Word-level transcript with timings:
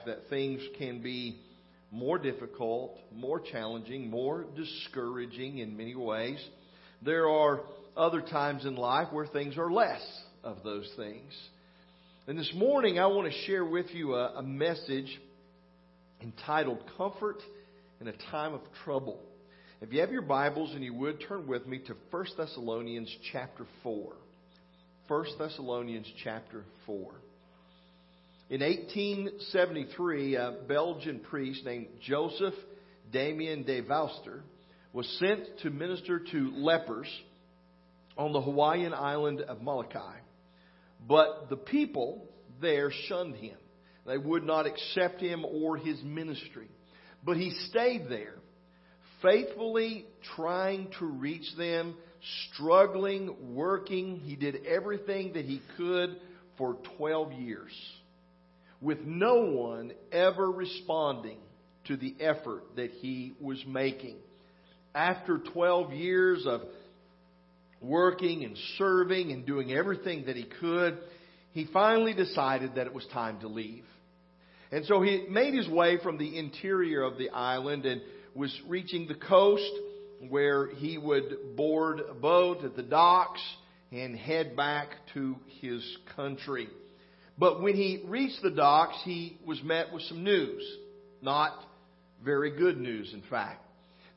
life 0.00 0.06
that 0.06 0.28
things 0.28 0.60
can 0.78 1.02
be 1.02 1.38
more 1.90 2.18
difficult, 2.18 2.98
more 3.14 3.40
challenging, 3.40 4.10
more 4.10 4.44
discouraging 4.56 5.58
in 5.58 5.76
many 5.76 5.94
ways. 5.94 6.38
There 7.02 7.28
are 7.28 7.60
other 7.96 8.20
times 8.20 8.64
in 8.64 8.76
life 8.76 9.08
where 9.12 9.26
things 9.26 9.56
are 9.58 9.70
less 9.70 10.02
of 10.44 10.58
those 10.62 10.90
things. 10.96 11.32
And 12.26 12.38
this 12.38 12.52
morning 12.54 12.98
I 12.98 13.06
want 13.06 13.30
to 13.30 13.38
share 13.46 13.64
with 13.64 13.86
you 13.92 14.14
a, 14.14 14.36
a 14.36 14.42
message 14.42 15.20
entitled 16.22 16.78
Comfort 16.96 17.38
in 18.00 18.08
a 18.08 18.12
Time 18.30 18.54
of 18.54 18.60
Trouble. 18.84 19.18
If 19.80 19.92
you 19.92 20.00
have 20.00 20.12
your 20.12 20.22
Bibles 20.22 20.72
and 20.74 20.84
you 20.84 20.94
would 20.94 21.24
turn 21.26 21.46
with 21.46 21.66
me 21.66 21.80
to 21.86 21.96
1 22.10 22.26
Thessalonians 22.36 23.14
chapter 23.32 23.64
4. 23.82 24.12
1 25.08 25.24
Thessalonians 25.38 26.06
chapter 26.22 26.62
4. 26.86 27.10
In 28.50 28.62
1873, 28.62 30.34
a 30.34 30.56
Belgian 30.66 31.20
priest 31.20 31.64
named 31.64 31.86
Joseph 32.00 32.54
Damien 33.12 33.62
de 33.62 33.80
Veuster 33.80 34.40
was 34.92 35.06
sent 35.20 35.60
to 35.60 35.70
minister 35.70 36.18
to 36.18 36.50
lepers 36.56 37.06
on 38.18 38.32
the 38.32 38.40
Hawaiian 38.40 38.92
island 38.92 39.40
of 39.40 39.62
Molokai. 39.62 40.16
But 41.08 41.48
the 41.48 41.56
people 41.56 42.28
there 42.60 42.90
shunned 43.06 43.36
him. 43.36 43.56
They 44.04 44.18
would 44.18 44.42
not 44.42 44.66
accept 44.66 45.20
him 45.20 45.44
or 45.44 45.76
his 45.76 46.02
ministry. 46.02 46.66
But 47.24 47.36
he 47.36 47.52
stayed 47.68 48.08
there, 48.08 48.34
faithfully 49.22 50.06
trying 50.34 50.90
to 50.98 51.06
reach 51.06 51.54
them, 51.56 51.94
struggling, 52.50 53.54
working. 53.54 54.16
He 54.16 54.34
did 54.34 54.66
everything 54.66 55.34
that 55.34 55.44
he 55.44 55.62
could 55.76 56.16
for 56.58 56.78
12 56.98 57.32
years, 57.34 57.72
with 58.80 59.00
no 59.00 59.42
one 59.42 59.92
ever 60.10 60.50
responding 60.50 61.38
to 61.86 61.96
the 61.96 62.14
effort 62.20 62.62
that 62.76 62.90
he 62.90 63.32
was 63.40 63.62
making. 63.66 64.16
After 64.94 65.38
12 65.38 65.92
years 65.92 66.46
of 66.46 66.62
working 67.80 68.44
and 68.44 68.56
serving 68.76 69.32
and 69.32 69.46
doing 69.46 69.72
everything 69.72 70.26
that 70.26 70.36
he 70.36 70.44
could, 70.60 70.98
he 71.52 71.66
finally 71.72 72.14
decided 72.14 72.74
that 72.74 72.86
it 72.86 72.94
was 72.94 73.06
time 73.12 73.40
to 73.40 73.48
leave. 73.48 73.84
And 74.72 74.84
so 74.86 75.02
he 75.02 75.26
made 75.28 75.54
his 75.54 75.68
way 75.68 75.98
from 76.02 76.18
the 76.18 76.38
interior 76.38 77.02
of 77.02 77.18
the 77.18 77.30
island 77.30 77.86
and 77.86 78.00
was 78.34 78.56
reaching 78.68 79.08
the 79.08 79.14
coast 79.14 79.70
where 80.28 80.68
he 80.68 80.98
would 80.98 81.56
board 81.56 82.00
a 82.08 82.14
boat 82.14 82.64
at 82.64 82.76
the 82.76 82.82
docks 82.82 83.40
and 83.90 84.16
head 84.16 84.54
back 84.54 84.90
to 85.14 85.36
his 85.60 85.82
country. 86.14 86.68
But 87.40 87.62
when 87.62 87.74
he 87.74 88.04
reached 88.06 88.42
the 88.42 88.50
docks, 88.50 88.98
he 89.02 89.38
was 89.46 89.62
met 89.62 89.94
with 89.94 90.02
some 90.02 90.22
news. 90.22 90.62
Not 91.22 91.54
very 92.22 92.50
good 92.50 92.78
news, 92.78 93.14
in 93.14 93.22
fact. 93.30 93.64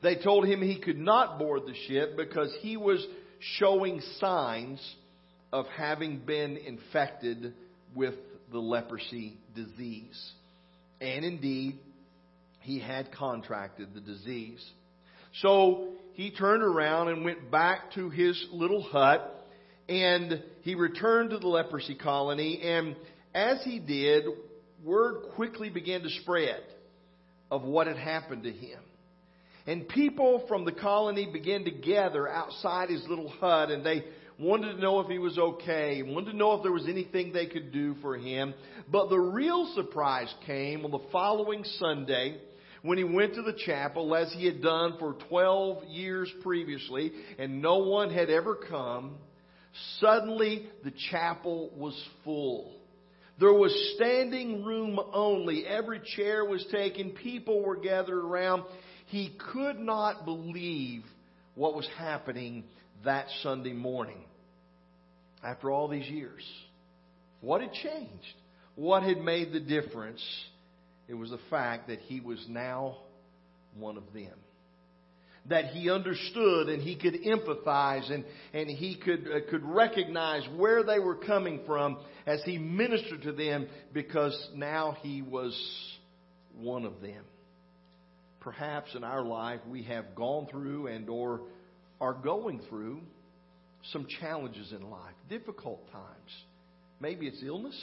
They 0.02 0.16
told 0.16 0.46
him 0.46 0.60
he 0.60 0.78
could 0.78 0.98
not 0.98 1.38
board 1.38 1.62
the 1.66 1.74
ship 1.88 2.18
because 2.18 2.54
he 2.60 2.76
was 2.76 3.04
showing 3.58 4.02
signs 4.20 4.78
of 5.54 5.64
having 5.68 6.18
been 6.18 6.58
infected 6.58 7.54
with 7.94 8.14
the 8.52 8.58
leprosy 8.58 9.38
disease. 9.56 10.32
And 11.00 11.24
indeed, 11.24 11.78
he 12.60 12.78
had 12.78 13.10
contracted 13.10 13.94
the 13.94 14.00
disease. 14.00 14.62
So 15.40 15.94
he 16.12 16.30
turned 16.30 16.62
around 16.62 17.08
and 17.08 17.24
went 17.24 17.50
back 17.50 17.92
to 17.94 18.10
his 18.10 18.46
little 18.52 18.82
hut 18.82 19.30
and 19.88 20.42
he 20.62 20.74
returned 20.74 21.30
to 21.30 21.38
the 21.38 21.48
leprosy 21.48 21.94
colony. 21.94 22.60
And 22.62 22.96
as 23.34 23.62
he 23.64 23.78
did, 23.78 24.24
word 24.84 25.32
quickly 25.34 25.68
began 25.70 26.02
to 26.02 26.10
spread 26.22 26.62
of 27.50 27.62
what 27.62 27.86
had 27.86 27.96
happened 27.96 28.44
to 28.44 28.52
him. 28.52 28.78
And 29.66 29.88
people 29.88 30.44
from 30.46 30.64
the 30.64 30.72
colony 30.72 31.28
began 31.32 31.64
to 31.64 31.70
gather 31.70 32.28
outside 32.28 32.90
his 32.90 33.04
little 33.08 33.28
hut 33.28 33.70
and 33.70 33.84
they 33.84 34.04
wanted 34.38 34.74
to 34.74 34.80
know 34.80 35.00
if 35.00 35.08
he 35.08 35.18
was 35.18 35.38
okay, 35.38 36.02
wanted 36.02 36.32
to 36.32 36.36
know 36.36 36.54
if 36.54 36.62
there 36.62 36.72
was 36.72 36.86
anything 36.88 37.32
they 37.32 37.46
could 37.46 37.72
do 37.72 37.94
for 38.02 38.16
him. 38.16 38.52
But 38.90 39.08
the 39.08 39.18
real 39.18 39.72
surprise 39.74 40.32
came 40.46 40.84
on 40.84 40.90
the 40.90 41.00
following 41.10 41.64
Sunday 41.78 42.38
when 42.82 42.98
he 42.98 43.04
went 43.04 43.34
to 43.34 43.42
the 43.42 43.56
chapel 43.64 44.14
as 44.14 44.32
he 44.32 44.44
had 44.44 44.60
done 44.60 44.96
for 44.98 45.16
12 45.28 45.84
years 45.84 46.30
previously 46.42 47.12
and 47.38 47.62
no 47.62 47.78
one 47.78 48.12
had 48.12 48.28
ever 48.28 48.56
come. 48.56 49.14
Suddenly 49.98 50.68
the 50.84 50.92
chapel 51.10 51.70
was 51.76 51.98
full. 52.22 52.83
There 53.40 53.52
was 53.52 53.94
standing 53.96 54.64
room 54.64 54.98
only. 55.12 55.66
Every 55.66 56.00
chair 56.16 56.44
was 56.44 56.64
taken. 56.70 57.10
People 57.10 57.62
were 57.62 57.76
gathered 57.76 58.24
around. 58.24 58.64
He 59.06 59.36
could 59.52 59.78
not 59.78 60.24
believe 60.24 61.02
what 61.54 61.74
was 61.74 61.88
happening 61.98 62.64
that 63.04 63.26
Sunday 63.42 63.72
morning. 63.72 64.24
After 65.42 65.70
all 65.70 65.88
these 65.88 66.08
years, 66.08 66.42
what 67.40 67.60
had 67.60 67.72
changed? 67.72 68.34
What 68.76 69.02
had 69.02 69.18
made 69.18 69.52
the 69.52 69.60
difference? 69.60 70.24
It 71.06 71.14
was 71.14 71.30
the 71.30 71.40
fact 71.50 71.88
that 71.88 71.98
he 72.00 72.20
was 72.20 72.44
now 72.48 72.98
one 73.76 73.96
of 73.96 74.04
them. 74.14 74.32
That 75.50 75.66
he 75.66 75.90
understood 75.90 76.68
and 76.68 76.82
he 76.82 76.96
could 76.96 77.18
empathize 77.22 78.10
and, 78.10 78.24
and 78.54 78.68
he 78.68 78.96
could, 78.96 79.28
uh, 79.28 79.50
could 79.50 79.62
recognize 79.62 80.42
where 80.56 80.82
they 80.82 80.98
were 80.98 81.16
coming 81.16 81.60
from 81.66 81.98
as 82.26 82.40
he 82.44 82.56
ministered 82.56 83.22
to 83.22 83.32
them 83.32 83.68
because 83.92 84.34
now 84.54 84.96
he 85.02 85.20
was 85.20 85.54
one 86.56 86.86
of 86.86 87.02
them 87.02 87.24
perhaps 88.44 88.94
in 88.94 89.02
our 89.02 89.24
life 89.24 89.58
we 89.68 89.82
have 89.84 90.14
gone 90.14 90.46
through 90.50 90.86
and 90.86 91.08
or 91.08 91.40
are 92.00 92.12
going 92.12 92.60
through 92.68 93.00
some 93.92 94.06
challenges 94.20 94.72
in 94.72 94.90
life, 94.90 95.14
difficult 95.28 95.90
times. 95.90 96.30
Maybe 97.00 97.26
it's 97.26 97.42
illness. 97.42 97.78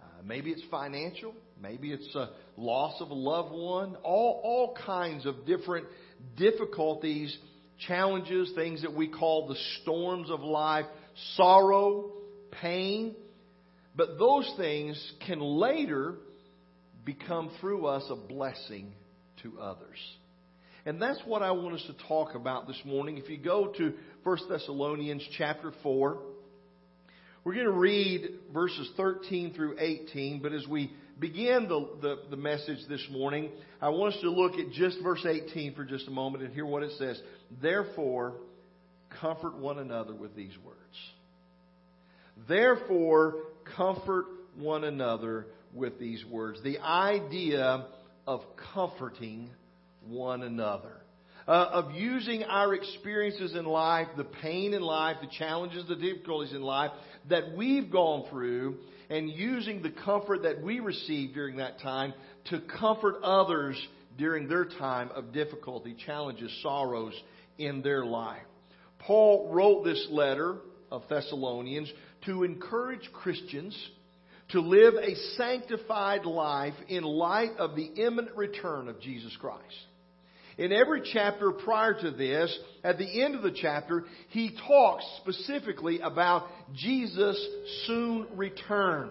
Uh, 0.00 0.22
maybe 0.24 0.50
it's 0.50 0.62
financial. 0.70 1.34
Maybe 1.62 1.92
it's 1.92 2.14
a 2.14 2.30
loss 2.56 3.00
of 3.00 3.10
a 3.10 3.14
loved 3.14 3.52
one. 3.52 3.96
All, 4.02 4.40
all 4.42 4.76
kinds 4.86 5.26
of 5.26 5.46
different 5.46 5.86
difficulties, 6.36 7.36
challenges, 7.86 8.52
things 8.54 8.82
that 8.82 8.94
we 8.94 9.08
call 9.08 9.48
the 9.48 9.56
storms 9.82 10.30
of 10.30 10.40
life, 10.40 10.86
sorrow, 11.36 12.10
pain. 12.60 13.14
But 13.94 14.18
those 14.18 14.50
things 14.56 15.12
can 15.26 15.40
later 15.40 16.14
become 17.04 17.50
through 17.60 17.86
us 17.86 18.04
a 18.10 18.16
blessing 18.16 18.92
to 19.42 19.58
others. 19.60 19.98
And 20.84 21.00
that's 21.00 21.20
what 21.26 21.42
I 21.42 21.52
want 21.52 21.74
us 21.74 21.86
to 21.86 22.08
talk 22.08 22.34
about 22.34 22.66
this 22.66 22.80
morning. 22.84 23.18
If 23.18 23.28
you 23.28 23.38
go 23.38 23.72
to 23.78 23.92
1 24.24 24.38
Thessalonians 24.48 25.26
chapter 25.36 25.72
4, 25.82 26.18
we're 27.44 27.54
going 27.54 27.66
to 27.66 27.72
read 27.72 28.28
verses 28.52 28.88
13 28.96 29.54
through 29.54 29.76
18, 29.78 30.40
but 30.40 30.52
as 30.52 30.66
we 30.66 30.92
begin 31.18 31.68
the, 31.68 31.88
the, 32.00 32.18
the, 32.30 32.36
message 32.36 32.78
this 32.88 33.06
morning, 33.10 33.50
I 33.80 33.88
want 33.90 34.14
us 34.14 34.20
to 34.22 34.30
look 34.30 34.54
at 34.54 34.70
just 34.72 34.98
verse 35.02 35.24
18 35.24 35.74
for 35.74 35.84
just 35.84 36.08
a 36.08 36.10
moment 36.10 36.44
and 36.44 36.52
hear 36.52 36.66
what 36.66 36.82
it 36.82 36.92
says. 36.98 37.20
Therefore, 37.60 38.34
comfort 39.20 39.58
one 39.58 39.78
another 39.78 40.14
with 40.14 40.34
these 40.34 40.56
words. 40.64 40.78
Therefore, 42.48 43.34
comfort 43.76 44.26
one 44.56 44.84
another 44.84 45.46
with 45.74 45.98
these 45.98 46.24
words. 46.24 46.62
The 46.62 46.78
idea 46.78 47.86
of 48.26 48.40
comforting 48.74 49.50
one 50.06 50.42
another. 50.42 50.92
Uh, 51.46 51.70
of 51.72 51.92
using 51.96 52.44
our 52.44 52.72
experiences 52.72 53.56
in 53.56 53.64
life, 53.64 54.06
the 54.16 54.22
pain 54.22 54.74
in 54.74 54.80
life, 54.80 55.16
the 55.20 55.26
challenges, 55.26 55.84
the 55.88 55.96
difficulties 55.96 56.54
in 56.54 56.62
life 56.62 56.92
that 57.28 57.56
we've 57.56 57.90
gone 57.90 58.24
through, 58.30 58.76
and 59.12 59.28
using 59.28 59.82
the 59.82 59.90
comfort 59.90 60.42
that 60.44 60.62
we 60.62 60.80
receive 60.80 61.34
during 61.34 61.58
that 61.58 61.78
time 61.80 62.14
to 62.46 62.62
comfort 62.80 63.16
others 63.22 63.76
during 64.16 64.48
their 64.48 64.64
time 64.64 65.10
of 65.14 65.34
difficulty, 65.34 65.94
challenges, 66.06 66.50
sorrows 66.62 67.12
in 67.58 67.82
their 67.82 68.06
life. 68.06 68.40
Paul 69.00 69.50
wrote 69.52 69.84
this 69.84 70.06
letter 70.10 70.56
of 70.90 71.02
Thessalonians 71.10 71.92
to 72.24 72.42
encourage 72.42 73.10
Christians 73.12 73.76
to 74.48 74.60
live 74.60 74.94
a 74.94 75.14
sanctified 75.36 76.24
life 76.24 76.74
in 76.88 77.04
light 77.04 77.52
of 77.58 77.76
the 77.76 77.84
imminent 77.84 78.34
return 78.34 78.88
of 78.88 78.98
Jesus 79.00 79.36
Christ. 79.38 79.76
In 80.58 80.72
every 80.72 81.02
chapter 81.12 81.50
prior 81.50 81.94
to 81.94 82.10
this, 82.10 82.56
at 82.84 82.98
the 82.98 83.22
end 83.22 83.34
of 83.34 83.42
the 83.42 83.52
chapter, 83.52 84.04
he 84.28 84.56
talks 84.66 85.04
specifically 85.20 86.00
about 86.00 86.46
Jesus' 86.74 87.44
soon 87.86 88.26
return. 88.34 89.10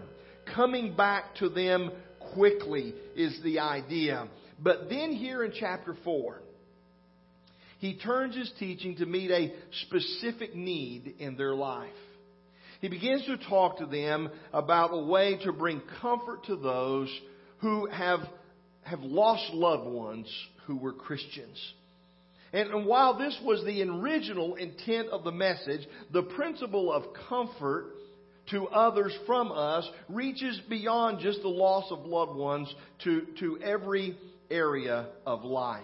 Coming 0.56 0.96
back 0.96 1.36
to 1.36 1.50
them 1.50 1.92
quickly 2.34 2.94
is 3.16 3.40
the 3.44 3.60
idea. 3.60 4.28
But 4.60 4.90
then 4.90 5.12
here 5.12 5.44
in 5.44 5.54
chapter 5.58 5.96
4, 6.04 6.42
he 7.80 7.98
turns 7.98 8.36
his 8.36 8.52
teaching 8.60 8.96
to 8.98 9.08
meet 9.08 9.32
a 9.32 9.52
specific 9.88 10.56
need 10.56 11.16
in 11.18 11.36
their 11.36 11.56
life. 11.56 11.90
He 12.80 12.90
begins 12.90 13.26
to 13.26 13.38
talk 13.50 13.80
to 13.80 13.88
them 13.88 14.30
about 14.54 14.94
a 14.94 15.04
way 15.04 15.38
to 15.44 15.52
bring 15.52 15.82
comfort 16.00 16.46
to 16.46 16.56
those 16.56 17.10
who 17.60 17.88
have, 17.88 18.20
have 18.84 19.02
lost 19.02 19.52
loved 19.54 19.88
ones 19.88 20.28
who 20.72 20.78
were 20.78 20.94
Christians. 20.94 21.74
And, 22.54 22.86
while 22.86 23.18
this 23.18 23.38
was 23.44 23.64
the 23.66 23.82
original 23.84 24.56
intent 24.56 25.10
of 25.10 25.24
the 25.26 25.32
message, 25.32 25.82
the 26.12 26.24
principle 26.24 26.92
of 26.92 27.04
comfort 27.30 27.88
to 28.52 28.68
others 28.68 29.14
from 29.26 29.52
us 29.52 29.88
reaches 30.10 30.60
beyond 30.70 31.20
just 31.20 31.42
the 31.42 31.50
loss 31.50 31.92
of 31.92 32.06
loved 32.06 32.36
ones 32.36 32.74
to, 33.04 33.26
to 33.40 33.60
every 33.62 34.18
area 34.50 35.08
of 35.26 35.44
life. 35.44 35.84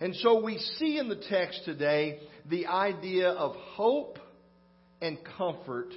And 0.00 0.14
so 0.16 0.42
we 0.42 0.58
see 0.78 0.98
in 0.98 1.08
the 1.08 1.22
text 1.28 1.62
today 1.64 2.20
the 2.48 2.66
idea 2.66 3.28
of 3.28 3.56
hope 3.56 4.18
and 5.00 5.18
comfort 5.36 5.88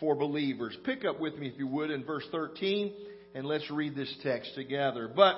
for 0.00 0.14
believers. 0.14 0.76
Pick 0.84 1.04
up 1.04 1.20
with 1.20 1.36
me, 1.36 1.48
if 1.48 1.58
you 1.58 1.66
would, 1.66 1.90
in 1.90 2.04
verse 2.04 2.24
13, 2.30 2.92
and 3.34 3.46
let's 3.46 3.68
read 3.70 3.96
this 3.96 4.12
text 4.22 4.54
together. 4.54 5.10
But 5.14 5.36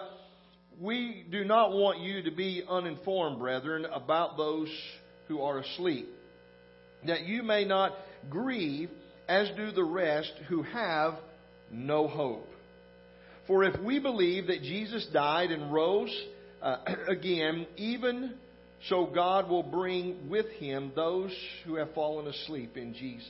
we 0.80 1.26
do 1.30 1.44
not 1.44 1.72
want 1.72 2.00
you 2.00 2.22
to 2.22 2.30
be 2.30 2.62
uninformed, 2.68 3.38
brethren, 3.38 3.84
about 3.92 4.36
those 4.36 4.68
who 5.28 5.42
are 5.42 5.58
asleep, 5.58 6.08
that 7.06 7.26
you 7.26 7.42
may 7.42 7.64
not 7.64 7.92
grieve 8.30 8.90
as 9.28 9.48
do 9.56 9.70
the 9.72 9.84
rest 9.84 10.32
who 10.48 10.62
have 10.62 11.14
no 11.70 12.08
hope. 12.08 12.46
For 13.46 13.64
if 13.64 13.78
we 13.80 13.98
believe 13.98 14.46
that 14.46 14.62
Jesus 14.62 15.06
died 15.12 15.50
and 15.50 15.72
rose 15.72 16.14
uh, 16.62 16.78
again, 17.08 17.66
even 17.76 18.34
so 18.88 19.06
God 19.06 19.48
will 19.50 19.62
bring 19.62 20.30
with 20.30 20.46
him 20.52 20.92
those 20.96 21.34
who 21.64 21.74
have 21.74 21.92
fallen 21.94 22.26
asleep 22.26 22.76
in 22.76 22.94
Jesus. 22.94 23.28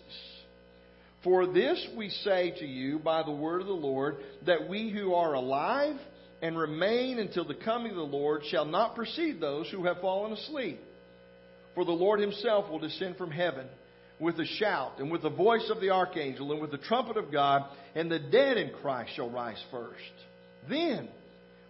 For 1.24 1.46
this 1.46 1.84
we 1.96 2.10
say 2.10 2.52
to 2.60 2.66
you 2.66 2.98
by 2.98 3.22
the 3.22 3.32
word 3.32 3.60
of 3.60 3.66
the 3.66 3.72
Lord, 3.72 4.16
that 4.46 4.68
we 4.68 4.90
who 4.90 5.14
are 5.14 5.34
alive 5.34 5.96
and 6.42 6.58
remain 6.58 7.18
until 7.18 7.44
the 7.44 7.54
coming 7.54 7.90
of 7.90 7.96
the 7.96 8.02
Lord 8.02 8.42
shall 8.50 8.64
not 8.64 8.94
precede 8.94 9.40
those 9.40 9.68
who 9.70 9.84
have 9.84 10.00
fallen 10.00 10.32
asleep. 10.32 10.80
For 11.74 11.84
the 11.84 11.92
Lord 11.92 12.20
himself 12.20 12.70
will 12.70 12.78
descend 12.78 13.16
from 13.16 13.30
heaven 13.30 13.66
with 14.18 14.38
a 14.38 14.46
shout, 14.46 14.98
and 14.98 15.10
with 15.10 15.22
the 15.22 15.30
voice 15.30 15.70
of 15.70 15.80
the 15.80 15.90
archangel, 15.90 16.52
and 16.52 16.60
with 16.60 16.70
the 16.70 16.78
trumpet 16.78 17.16
of 17.16 17.32
God, 17.32 17.64
and 17.94 18.10
the 18.10 18.18
dead 18.18 18.58
in 18.58 18.70
Christ 18.82 19.12
shall 19.16 19.30
rise 19.30 19.62
first. 19.70 19.96
Then 20.68 21.08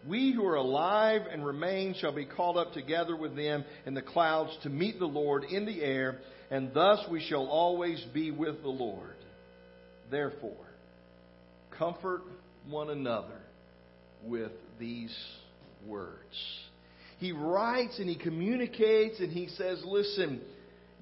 we 0.09 0.33
who 0.33 0.45
are 0.45 0.57
alive 0.57 1.23
and 1.31 1.47
remain 1.47 1.95
shall 1.95 2.13
be 2.13 2.25
called 2.25 2.57
up 2.57 2.73
together 2.73 3.15
with 3.15 3.37
them 3.37 3.65
in 3.87 3.95
the 3.95 4.03
clouds 4.03 4.51
to 4.65 4.69
meet 4.69 4.99
the 4.99 5.07
Lord 5.07 5.45
in 5.45 5.65
the 5.65 5.81
air, 5.81 6.19
and 6.51 6.75
thus 6.75 7.07
we 7.09 7.25
shall 7.29 7.47
always 7.47 8.05
be 8.13 8.33
with 8.33 8.63
the 8.63 8.69
Lord. 8.69 9.15
Therefore, 10.11 10.67
comfort 11.79 12.23
one 12.69 12.91
another 12.91 13.41
with 14.25 14.53
these 14.79 15.17
words. 15.87 16.35
He 17.19 17.33
writes 17.33 17.99
and 17.99 18.09
he 18.09 18.17
communicates 18.17 19.21
and 19.21 19.31
he 19.31 19.49
says, 19.49 19.83
listen, 19.85 20.41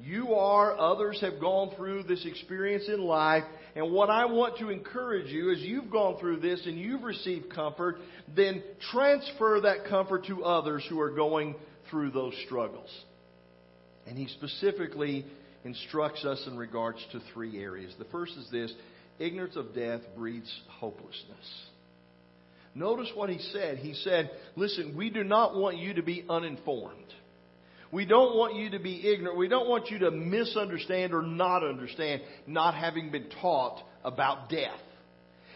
you 0.00 0.34
are, 0.34 0.78
others 0.78 1.20
have 1.20 1.40
gone 1.40 1.74
through 1.76 2.04
this 2.04 2.24
experience 2.24 2.84
in 2.88 3.00
life. 3.00 3.44
And 3.74 3.92
what 3.92 4.10
I 4.10 4.26
want 4.26 4.58
to 4.58 4.70
encourage 4.70 5.28
you 5.28 5.50
is 5.50 5.60
you've 5.60 5.90
gone 5.90 6.18
through 6.18 6.40
this 6.40 6.64
and 6.66 6.78
you've 6.78 7.02
received 7.02 7.52
comfort, 7.52 7.98
then 8.34 8.62
transfer 8.92 9.60
that 9.62 9.86
comfort 9.88 10.26
to 10.26 10.44
others 10.44 10.84
who 10.88 11.00
are 11.00 11.10
going 11.10 11.56
through 11.90 12.10
those 12.10 12.34
struggles. 12.46 12.90
And 14.06 14.16
he 14.16 14.26
specifically 14.28 15.26
instructs 15.64 16.24
us 16.24 16.42
in 16.46 16.56
regards 16.56 17.04
to 17.12 17.20
three 17.32 17.62
areas. 17.62 17.94
The 17.98 18.06
first 18.06 18.32
is 18.36 18.48
this 18.50 18.72
ignorance 19.18 19.56
of 19.56 19.74
death 19.74 20.00
breeds 20.16 20.50
hopelessness. 20.68 21.66
Notice 22.78 23.10
what 23.14 23.28
he 23.28 23.38
said. 23.52 23.78
He 23.78 23.94
said, 23.94 24.30
Listen, 24.54 24.96
we 24.96 25.10
do 25.10 25.24
not 25.24 25.56
want 25.56 25.78
you 25.78 25.94
to 25.94 26.02
be 26.02 26.24
uninformed. 26.28 26.94
We 27.90 28.04
don't 28.04 28.36
want 28.36 28.54
you 28.54 28.70
to 28.70 28.78
be 28.78 29.10
ignorant. 29.10 29.36
We 29.36 29.48
don't 29.48 29.68
want 29.68 29.90
you 29.90 29.98
to 30.00 30.10
misunderstand 30.10 31.12
or 31.12 31.22
not 31.22 31.64
understand 31.64 32.22
not 32.46 32.74
having 32.74 33.10
been 33.10 33.26
taught 33.40 33.82
about 34.04 34.48
death. 34.48 34.78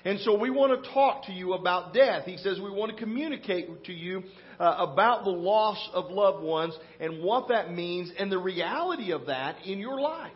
And 0.04 0.18
so 0.20 0.36
we 0.36 0.50
want 0.50 0.82
to 0.82 0.90
talk 0.90 1.26
to 1.26 1.32
you 1.32 1.52
about 1.52 1.94
death. 1.94 2.24
He 2.24 2.38
says 2.38 2.58
we 2.58 2.70
want 2.70 2.90
to 2.90 2.98
communicate 2.98 3.84
to 3.84 3.92
you 3.92 4.24
uh, 4.58 4.76
about 4.78 5.22
the 5.22 5.30
loss 5.30 5.78
of 5.92 6.10
loved 6.10 6.42
ones 6.42 6.76
and 6.98 7.22
what 7.22 7.48
that 7.48 7.72
means 7.72 8.10
and 8.18 8.32
the 8.32 8.38
reality 8.38 9.12
of 9.12 9.26
that 9.26 9.56
in 9.64 9.78
your 9.78 10.00
life. 10.00 10.32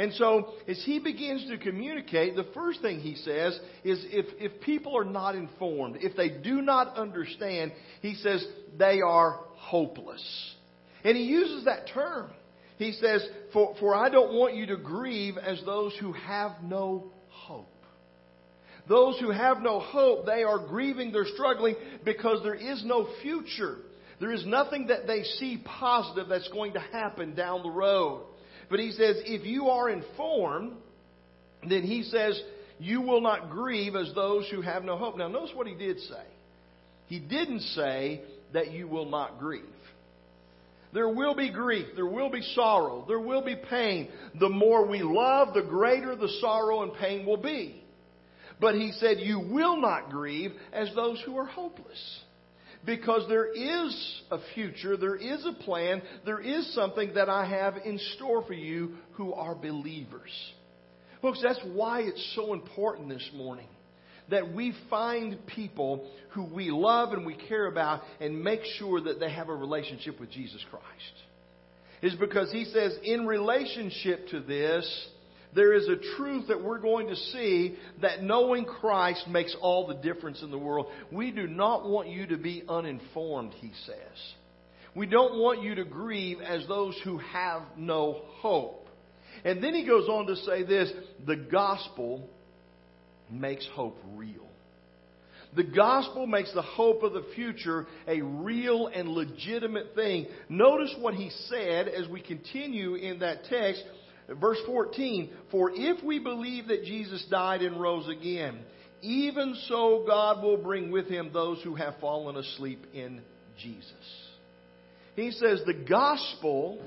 And 0.00 0.14
so, 0.14 0.54
as 0.66 0.82
he 0.86 0.98
begins 0.98 1.46
to 1.50 1.58
communicate, 1.58 2.34
the 2.34 2.46
first 2.54 2.80
thing 2.80 3.00
he 3.00 3.16
says 3.16 3.60
is 3.84 4.02
if, 4.06 4.24
if 4.38 4.62
people 4.62 4.96
are 4.96 5.04
not 5.04 5.34
informed, 5.34 5.98
if 6.00 6.16
they 6.16 6.30
do 6.30 6.62
not 6.62 6.96
understand, 6.96 7.72
he 8.00 8.14
says 8.14 8.42
they 8.78 9.02
are 9.02 9.40
hopeless. 9.56 10.24
And 11.04 11.18
he 11.18 11.24
uses 11.24 11.66
that 11.66 11.90
term. 11.92 12.30
He 12.78 12.92
says, 12.92 13.22
for, 13.52 13.74
for 13.78 13.94
I 13.94 14.08
don't 14.08 14.32
want 14.32 14.54
you 14.54 14.64
to 14.68 14.78
grieve 14.78 15.36
as 15.36 15.60
those 15.66 15.94
who 16.00 16.12
have 16.14 16.52
no 16.62 17.12
hope. 17.28 17.68
Those 18.88 19.20
who 19.20 19.30
have 19.30 19.60
no 19.60 19.80
hope, 19.80 20.24
they 20.24 20.44
are 20.44 20.66
grieving, 20.66 21.12
they're 21.12 21.26
struggling 21.26 21.74
because 22.06 22.42
there 22.42 22.54
is 22.54 22.82
no 22.86 23.06
future. 23.20 23.76
There 24.18 24.32
is 24.32 24.46
nothing 24.46 24.86
that 24.86 25.06
they 25.06 25.24
see 25.24 25.62
positive 25.62 26.30
that's 26.30 26.48
going 26.48 26.72
to 26.72 26.80
happen 26.80 27.34
down 27.34 27.62
the 27.62 27.68
road. 27.68 28.22
But 28.70 28.78
he 28.78 28.92
says, 28.92 29.16
if 29.24 29.44
you 29.44 29.68
are 29.68 29.90
informed, 29.90 30.72
then 31.68 31.82
he 31.82 32.04
says, 32.04 32.40
you 32.78 33.02
will 33.02 33.20
not 33.20 33.50
grieve 33.50 33.94
as 33.94 34.12
those 34.14 34.48
who 34.50 34.62
have 34.62 34.84
no 34.84 34.96
hope. 34.96 35.18
Now, 35.18 35.28
notice 35.28 35.50
what 35.54 35.66
he 35.66 35.74
did 35.74 35.98
say. 36.00 36.24
He 37.06 37.18
didn't 37.18 37.60
say 37.60 38.22
that 38.54 38.70
you 38.70 38.86
will 38.86 39.10
not 39.10 39.38
grieve. 39.38 39.64
There 40.92 41.08
will 41.08 41.34
be 41.34 41.52
grief. 41.52 41.88
There 41.94 42.06
will 42.06 42.30
be 42.30 42.42
sorrow. 42.54 43.04
There 43.06 43.20
will 43.20 43.44
be 43.44 43.56
pain. 43.68 44.08
The 44.38 44.48
more 44.48 44.86
we 44.86 45.02
love, 45.02 45.54
the 45.54 45.62
greater 45.62 46.16
the 46.16 46.30
sorrow 46.40 46.82
and 46.82 46.94
pain 46.94 47.26
will 47.26 47.36
be. 47.36 47.82
But 48.60 48.74
he 48.74 48.92
said, 48.92 49.18
You 49.18 49.40
will 49.40 49.80
not 49.80 50.10
grieve 50.10 50.52
as 50.72 50.90
those 50.94 51.20
who 51.24 51.36
are 51.36 51.46
hopeless. 51.46 52.20
Because 52.86 53.28
there 53.28 53.52
is 53.52 54.22
a 54.30 54.38
future, 54.54 54.96
there 54.96 55.16
is 55.16 55.44
a 55.44 55.52
plan, 55.64 56.00
there 56.24 56.40
is 56.40 56.74
something 56.74 57.14
that 57.14 57.28
I 57.28 57.44
have 57.44 57.76
in 57.84 57.98
store 58.16 58.42
for 58.44 58.54
you 58.54 58.94
who 59.12 59.34
are 59.34 59.54
believers. 59.54 60.30
Folks, 61.20 61.40
that's 61.42 61.60
why 61.74 62.00
it's 62.00 62.32
so 62.34 62.54
important 62.54 63.10
this 63.10 63.30
morning 63.34 63.68
that 64.30 64.54
we 64.54 64.72
find 64.88 65.36
people 65.46 66.08
who 66.30 66.44
we 66.44 66.70
love 66.70 67.12
and 67.12 67.26
we 67.26 67.34
care 67.34 67.66
about 67.66 68.00
and 68.20 68.42
make 68.42 68.60
sure 68.78 69.00
that 69.00 69.20
they 69.20 69.30
have 69.30 69.48
a 69.48 69.54
relationship 69.54 70.18
with 70.18 70.30
Jesus 70.30 70.64
Christ. 70.70 70.84
Is 72.02 72.14
because 72.14 72.50
he 72.50 72.64
says, 72.64 72.96
in 73.02 73.26
relationship 73.26 74.28
to 74.28 74.40
this, 74.40 75.08
there 75.54 75.72
is 75.72 75.88
a 75.88 75.96
truth 76.16 76.48
that 76.48 76.62
we're 76.62 76.78
going 76.78 77.08
to 77.08 77.16
see 77.16 77.76
that 78.02 78.22
knowing 78.22 78.64
Christ 78.64 79.26
makes 79.28 79.54
all 79.60 79.86
the 79.86 79.94
difference 79.94 80.42
in 80.42 80.50
the 80.50 80.58
world. 80.58 80.86
We 81.10 81.30
do 81.32 81.46
not 81.46 81.88
want 81.88 82.08
you 82.08 82.26
to 82.28 82.36
be 82.36 82.62
uninformed, 82.68 83.52
he 83.54 83.72
says. 83.84 84.34
We 84.94 85.06
don't 85.06 85.40
want 85.40 85.62
you 85.62 85.76
to 85.76 85.84
grieve 85.84 86.40
as 86.40 86.66
those 86.66 86.98
who 87.04 87.18
have 87.18 87.62
no 87.76 88.22
hope. 88.40 88.88
And 89.44 89.62
then 89.62 89.74
he 89.74 89.86
goes 89.86 90.08
on 90.08 90.26
to 90.26 90.36
say 90.36 90.62
this 90.64 90.92
the 91.26 91.36
gospel 91.36 92.28
makes 93.30 93.66
hope 93.74 93.96
real. 94.14 94.46
The 95.56 95.64
gospel 95.64 96.28
makes 96.28 96.52
the 96.54 96.62
hope 96.62 97.02
of 97.02 97.12
the 97.12 97.24
future 97.34 97.86
a 98.06 98.20
real 98.20 98.86
and 98.86 99.08
legitimate 99.08 99.94
thing. 99.96 100.26
Notice 100.48 100.94
what 101.00 101.14
he 101.14 101.30
said 101.48 101.88
as 101.88 102.06
we 102.06 102.20
continue 102.20 102.94
in 102.94 103.18
that 103.20 103.44
text, 103.44 103.82
verse 104.38 104.58
14. 104.66 105.30
For 105.50 105.70
if 105.72 106.02
we 106.04 106.18
believe 106.18 106.68
that 106.68 106.84
Jesus 106.84 107.24
died 107.30 107.62
and 107.62 107.80
rose 107.80 108.08
again, 108.08 108.58
even 109.02 109.54
so 109.68 110.04
God 110.06 110.42
will 110.42 110.58
bring 110.58 110.90
with 110.90 111.08
him 111.08 111.30
those 111.32 111.62
who 111.62 111.74
have 111.74 111.94
fallen 112.00 112.36
asleep 112.36 112.86
in 112.92 113.22
Jesus. 113.58 113.92
He 115.16 115.30
says 115.32 115.62
the 115.66 115.84
gospel 115.88 116.82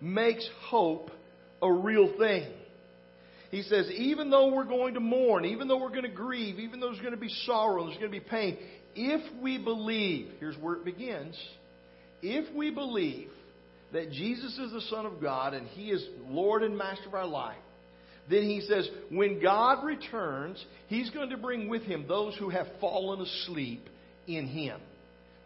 makes 0.00 0.48
hope 0.66 1.10
a 1.62 1.72
real 1.72 2.16
thing. 2.18 2.46
He 3.50 3.62
says, 3.62 3.90
even 3.90 4.30
though 4.30 4.52
we're 4.52 4.64
going 4.64 4.94
to 4.94 5.00
mourn, 5.00 5.46
even 5.46 5.68
though 5.68 5.78
we're 5.78 5.88
going 5.88 6.02
to 6.02 6.08
grieve, 6.08 6.58
even 6.58 6.80
though 6.80 6.88
there's 6.88 7.00
going 7.00 7.14
to 7.14 7.20
be 7.20 7.32
sorrow, 7.46 7.86
there's 7.86 7.98
going 7.98 8.12
to 8.12 8.20
be 8.20 8.24
pain, 8.24 8.58
if 8.94 9.22
we 9.42 9.56
believe, 9.58 10.28
here's 10.38 10.56
where 10.58 10.74
it 10.74 10.84
begins, 10.84 11.34
if 12.20 12.54
we 12.54 12.70
believe 12.70 13.30
that 13.92 14.10
Jesus 14.12 14.58
is 14.58 14.72
the 14.72 14.82
Son 14.90 15.06
of 15.06 15.20
God 15.20 15.54
and 15.54 15.66
He 15.68 15.90
is 15.90 16.06
Lord 16.28 16.62
and 16.62 16.76
Master 16.76 17.08
of 17.08 17.14
our 17.14 17.26
life, 17.26 17.56
then 18.30 18.42
he 18.42 18.60
says, 18.60 18.88
when 19.10 19.40
God 19.40 19.84
returns, 19.84 20.62
He's 20.88 21.10
going 21.10 21.30
to 21.30 21.38
bring 21.38 21.68
with 21.68 21.82
Him 21.82 22.04
those 22.06 22.36
who 22.36 22.50
have 22.50 22.66
fallen 22.80 23.20
asleep 23.20 23.88
in 24.26 24.46
Him. 24.46 24.80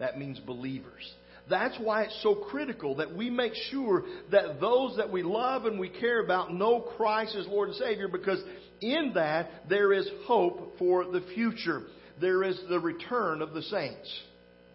That 0.00 0.18
means 0.18 0.40
believers. 0.40 1.12
That's 1.48 1.76
why 1.78 2.04
it's 2.04 2.22
so 2.22 2.34
critical 2.34 2.96
that 2.96 3.14
we 3.14 3.30
make 3.30 3.52
sure 3.70 4.04
that 4.30 4.60
those 4.60 4.96
that 4.96 5.10
we 5.10 5.22
love 5.22 5.64
and 5.64 5.78
we 5.78 5.88
care 5.88 6.24
about 6.24 6.54
know 6.54 6.80
Christ 6.80 7.36
as 7.36 7.46
Lord 7.46 7.68
and 7.68 7.78
Savior 7.78 8.08
because 8.08 8.42
in 8.80 9.12
that 9.14 9.50
there 9.68 9.92
is 9.92 10.08
hope 10.24 10.78
for 10.78 11.04
the 11.04 11.24
future. 11.34 11.82
There 12.20 12.42
is 12.44 12.60
the 12.68 12.80
return 12.80 13.42
of 13.42 13.54
the 13.54 13.62
saints. 13.62 14.20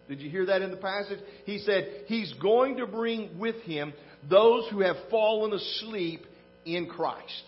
Did 0.08 0.20
you 0.20 0.30
hear 0.30 0.46
that 0.46 0.62
in 0.62 0.70
the 0.70 0.76
passage? 0.76 1.20
He 1.44 1.58
said, 1.58 2.04
He's 2.06 2.32
going 2.40 2.78
to 2.78 2.86
bring 2.86 3.38
with 3.38 3.56
Him 3.62 3.92
those 4.28 4.68
who 4.70 4.80
have 4.80 4.96
fallen 5.10 5.52
asleep 5.52 6.24
in 6.64 6.86
Christ. 6.86 7.42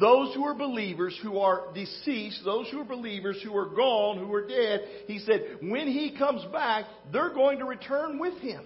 Those 0.00 0.34
who 0.34 0.44
are 0.44 0.54
believers, 0.54 1.18
who 1.22 1.38
are 1.38 1.72
deceased, 1.74 2.40
those 2.44 2.66
who 2.70 2.80
are 2.80 2.84
believers, 2.84 3.38
who 3.44 3.54
are 3.56 3.68
gone, 3.68 4.18
who 4.18 4.32
are 4.32 4.46
dead, 4.46 4.80
he 5.06 5.18
said, 5.18 5.58
when 5.60 5.86
he 5.86 6.16
comes 6.16 6.42
back, 6.50 6.86
they're 7.12 7.34
going 7.34 7.58
to 7.58 7.66
return 7.66 8.18
with 8.18 8.38
him. 8.38 8.64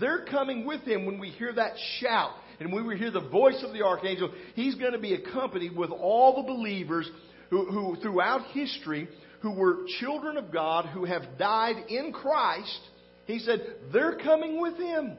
They're 0.00 0.24
coming 0.24 0.66
with 0.66 0.82
him 0.82 1.06
when 1.06 1.20
we 1.20 1.28
hear 1.30 1.52
that 1.52 1.74
shout 2.00 2.32
and 2.58 2.72
when 2.72 2.86
we 2.86 2.98
hear 2.98 3.12
the 3.12 3.28
voice 3.28 3.62
of 3.64 3.72
the 3.72 3.84
archangel. 3.84 4.32
He's 4.54 4.74
going 4.74 4.92
to 4.92 4.98
be 4.98 5.14
accompanied 5.14 5.76
with 5.76 5.90
all 5.90 6.42
the 6.42 6.52
believers 6.52 7.08
who, 7.50 7.70
who 7.70 7.96
throughout 8.02 8.42
history, 8.52 9.08
who 9.40 9.52
were 9.52 9.84
children 10.00 10.36
of 10.36 10.52
God, 10.52 10.86
who 10.86 11.04
have 11.04 11.38
died 11.38 11.76
in 11.88 12.12
Christ. 12.12 12.80
He 13.26 13.38
said, 13.38 13.60
they're 13.92 14.16
coming 14.16 14.60
with 14.60 14.76
him. 14.76 15.16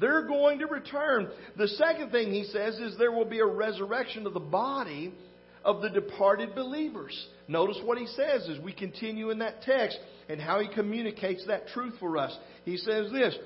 They're 0.00 0.26
going 0.26 0.58
to 0.60 0.66
return. 0.66 1.28
The 1.56 1.68
second 1.68 2.10
thing 2.10 2.32
he 2.32 2.44
says 2.44 2.76
is 2.76 2.96
there 2.98 3.12
will 3.12 3.24
be 3.24 3.40
a 3.40 3.46
resurrection 3.46 4.26
of 4.26 4.34
the 4.34 4.40
body 4.40 5.14
of 5.64 5.80
the 5.80 5.90
departed 5.90 6.54
believers. 6.54 7.26
Notice 7.46 7.78
what 7.84 7.98
he 7.98 8.06
says 8.06 8.48
as 8.50 8.58
we 8.62 8.72
continue 8.72 9.30
in 9.30 9.38
that 9.40 9.62
text 9.62 9.98
and 10.28 10.40
how 10.40 10.60
he 10.60 10.68
communicates 10.74 11.46
that 11.46 11.68
truth 11.68 11.94
for 12.00 12.16
us. 12.16 12.36
He 12.64 12.76
says 12.78 13.12
this. 13.12 13.36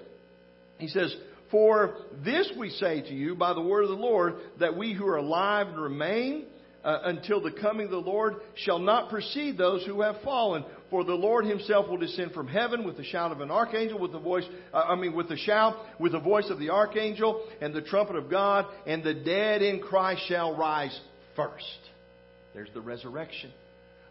He 0.78 0.88
says, 0.88 1.14
For 1.50 1.96
this 2.24 2.50
we 2.58 2.70
say 2.70 3.02
to 3.02 3.14
you 3.14 3.34
by 3.34 3.52
the 3.52 3.60
word 3.60 3.84
of 3.84 3.90
the 3.90 3.96
Lord, 3.96 4.36
that 4.60 4.76
we 4.76 4.94
who 4.94 5.06
are 5.06 5.16
alive 5.16 5.68
and 5.68 5.80
remain 5.80 6.46
uh, 6.86 7.00
until 7.02 7.42
the 7.42 7.50
coming 7.50 7.86
of 7.86 7.90
the 7.90 7.98
Lord 7.98 8.36
shall 8.54 8.78
not 8.78 9.10
precede 9.10 9.58
those 9.58 9.84
who 9.84 10.02
have 10.02 10.22
fallen. 10.22 10.64
For 10.88 11.02
the 11.02 11.14
Lord 11.14 11.44
himself 11.44 11.88
will 11.88 11.96
descend 11.96 12.30
from 12.30 12.46
heaven 12.46 12.84
with 12.84 12.96
the 12.96 13.04
shout 13.04 13.32
of 13.32 13.40
an 13.40 13.50
archangel, 13.50 13.98
with 13.98 14.12
the 14.12 14.20
voice, 14.20 14.44
uh, 14.72 14.78
I 14.78 14.94
mean, 14.94 15.12
with 15.12 15.28
the 15.28 15.36
shout, 15.36 15.74
with 15.98 16.12
the 16.12 16.20
voice 16.20 16.48
of 16.48 16.60
the 16.60 16.70
archangel 16.70 17.44
and 17.60 17.74
the 17.74 17.82
trumpet 17.82 18.14
of 18.14 18.30
God, 18.30 18.66
and 18.86 19.02
the 19.02 19.14
dead 19.14 19.62
in 19.62 19.80
Christ 19.80 20.22
shall 20.28 20.56
rise 20.56 20.98
first. 21.34 21.64
There's 22.54 22.70
the 22.72 22.80
resurrection 22.80 23.50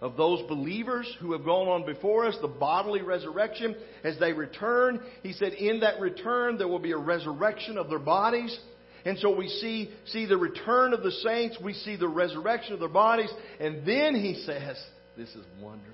of 0.01 0.17
those 0.17 0.45
believers 0.49 1.09
who 1.21 1.31
have 1.31 1.45
gone 1.45 1.69
on 1.69 1.85
before 1.85 2.25
us, 2.25 2.37
the 2.41 2.47
bodily 2.49 3.01
resurrection. 3.01 3.73
As 4.03 4.19
they 4.19 4.33
return, 4.33 4.99
he 5.23 5.31
said, 5.31 5.53
in 5.53 5.79
that 5.79 6.01
return, 6.01 6.57
there 6.57 6.67
will 6.67 6.79
be 6.79 6.91
a 6.91 6.97
resurrection 6.97 7.77
of 7.77 7.89
their 7.89 7.99
bodies. 7.99 8.59
And 9.05 9.19
so 9.19 9.35
we 9.35 9.47
see, 9.47 9.91
see 10.07 10.25
the 10.25 10.37
return 10.37 10.93
of 10.93 11.03
the 11.03 11.11
saints, 11.11 11.57
we 11.63 11.73
see 11.73 11.95
the 11.95 12.07
resurrection 12.07 12.73
of 12.73 12.79
their 12.79 12.89
bodies, 12.89 13.29
and 13.59 13.85
then 13.85 14.15
he 14.15 14.43
says, 14.45 14.83
This 15.15 15.29
is 15.29 15.45
wonderful. 15.61 15.93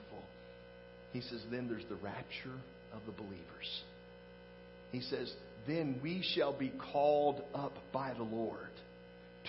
He 1.12 1.20
says, 1.20 1.42
Then 1.52 1.68
there's 1.68 1.86
the 1.90 1.96
rapture 1.96 2.58
of 2.94 3.02
the 3.06 3.12
believers. 3.12 3.82
He 4.94 5.02
says, 5.02 5.32
Then 5.68 6.00
we 6.02 6.24
shall 6.36 6.58
be 6.58 6.72
called 6.94 7.42
up 7.54 7.74
by 7.92 8.14
the 8.14 8.24
Lord 8.24 8.70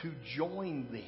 to 0.02 0.11
join 0.37 0.88
them. 0.90 1.02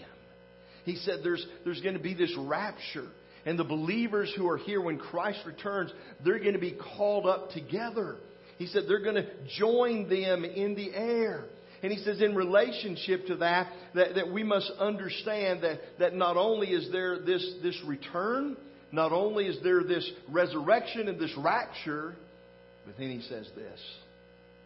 He 0.85 0.97
said, 0.97 1.21
There's, 1.25 1.45
there's 1.65 1.81
going 1.81 1.97
to 1.97 2.03
be 2.03 2.15
this 2.15 2.35
rapture. 2.39 3.09
And 3.47 3.59
the 3.59 3.65
believers 3.65 4.33
who 4.37 4.49
are 4.49 4.57
here 4.57 4.81
when 4.81 4.99
Christ 4.99 5.41
returns, 5.45 5.93
they're 6.25 6.39
going 6.39 6.55
to 6.55 6.59
be 6.59 6.79
called 6.97 7.27
up 7.27 7.51
together. 7.51 8.17
He 8.59 8.67
said 8.69 8.85
they're 8.89 9.03
going 9.03 9.17
to 9.17 9.27
join 9.59 10.09
them 10.09 10.45
in 10.45 10.75
the 10.75 10.95
air. 10.95 11.45
And 11.85 11.93
he 11.93 11.99
says, 11.99 12.23
in 12.23 12.35
relationship 12.35 13.27
to 13.27 13.37
that, 13.37 13.71
that, 13.95 14.15
that 14.15 14.33
we 14.33 14.43
must 14.43 14.73
understand 14.79 15.63
that, 15.65 15.81
that 15.99 16.15
not 16.15 16.39
only 16.39 16.69
is 16.69 16.91
there 16.91 17.19
this, 17.19 17.57
this 17.63 17.79
return, 17.87 18.57
not 18.91 19.13
only 19.13 19.45
is 19.45 19.59
there 19.63 19.85
this 19.85 20.11
resurrection 20.31 21.09
and 21.09 21.21
this 21.21 21.35
rapture, 21.37 22.15
but 22.87 22.95
then 22.99 23.11
he 23.11 23.21
says 23.29 23.51
this 23.55 23.81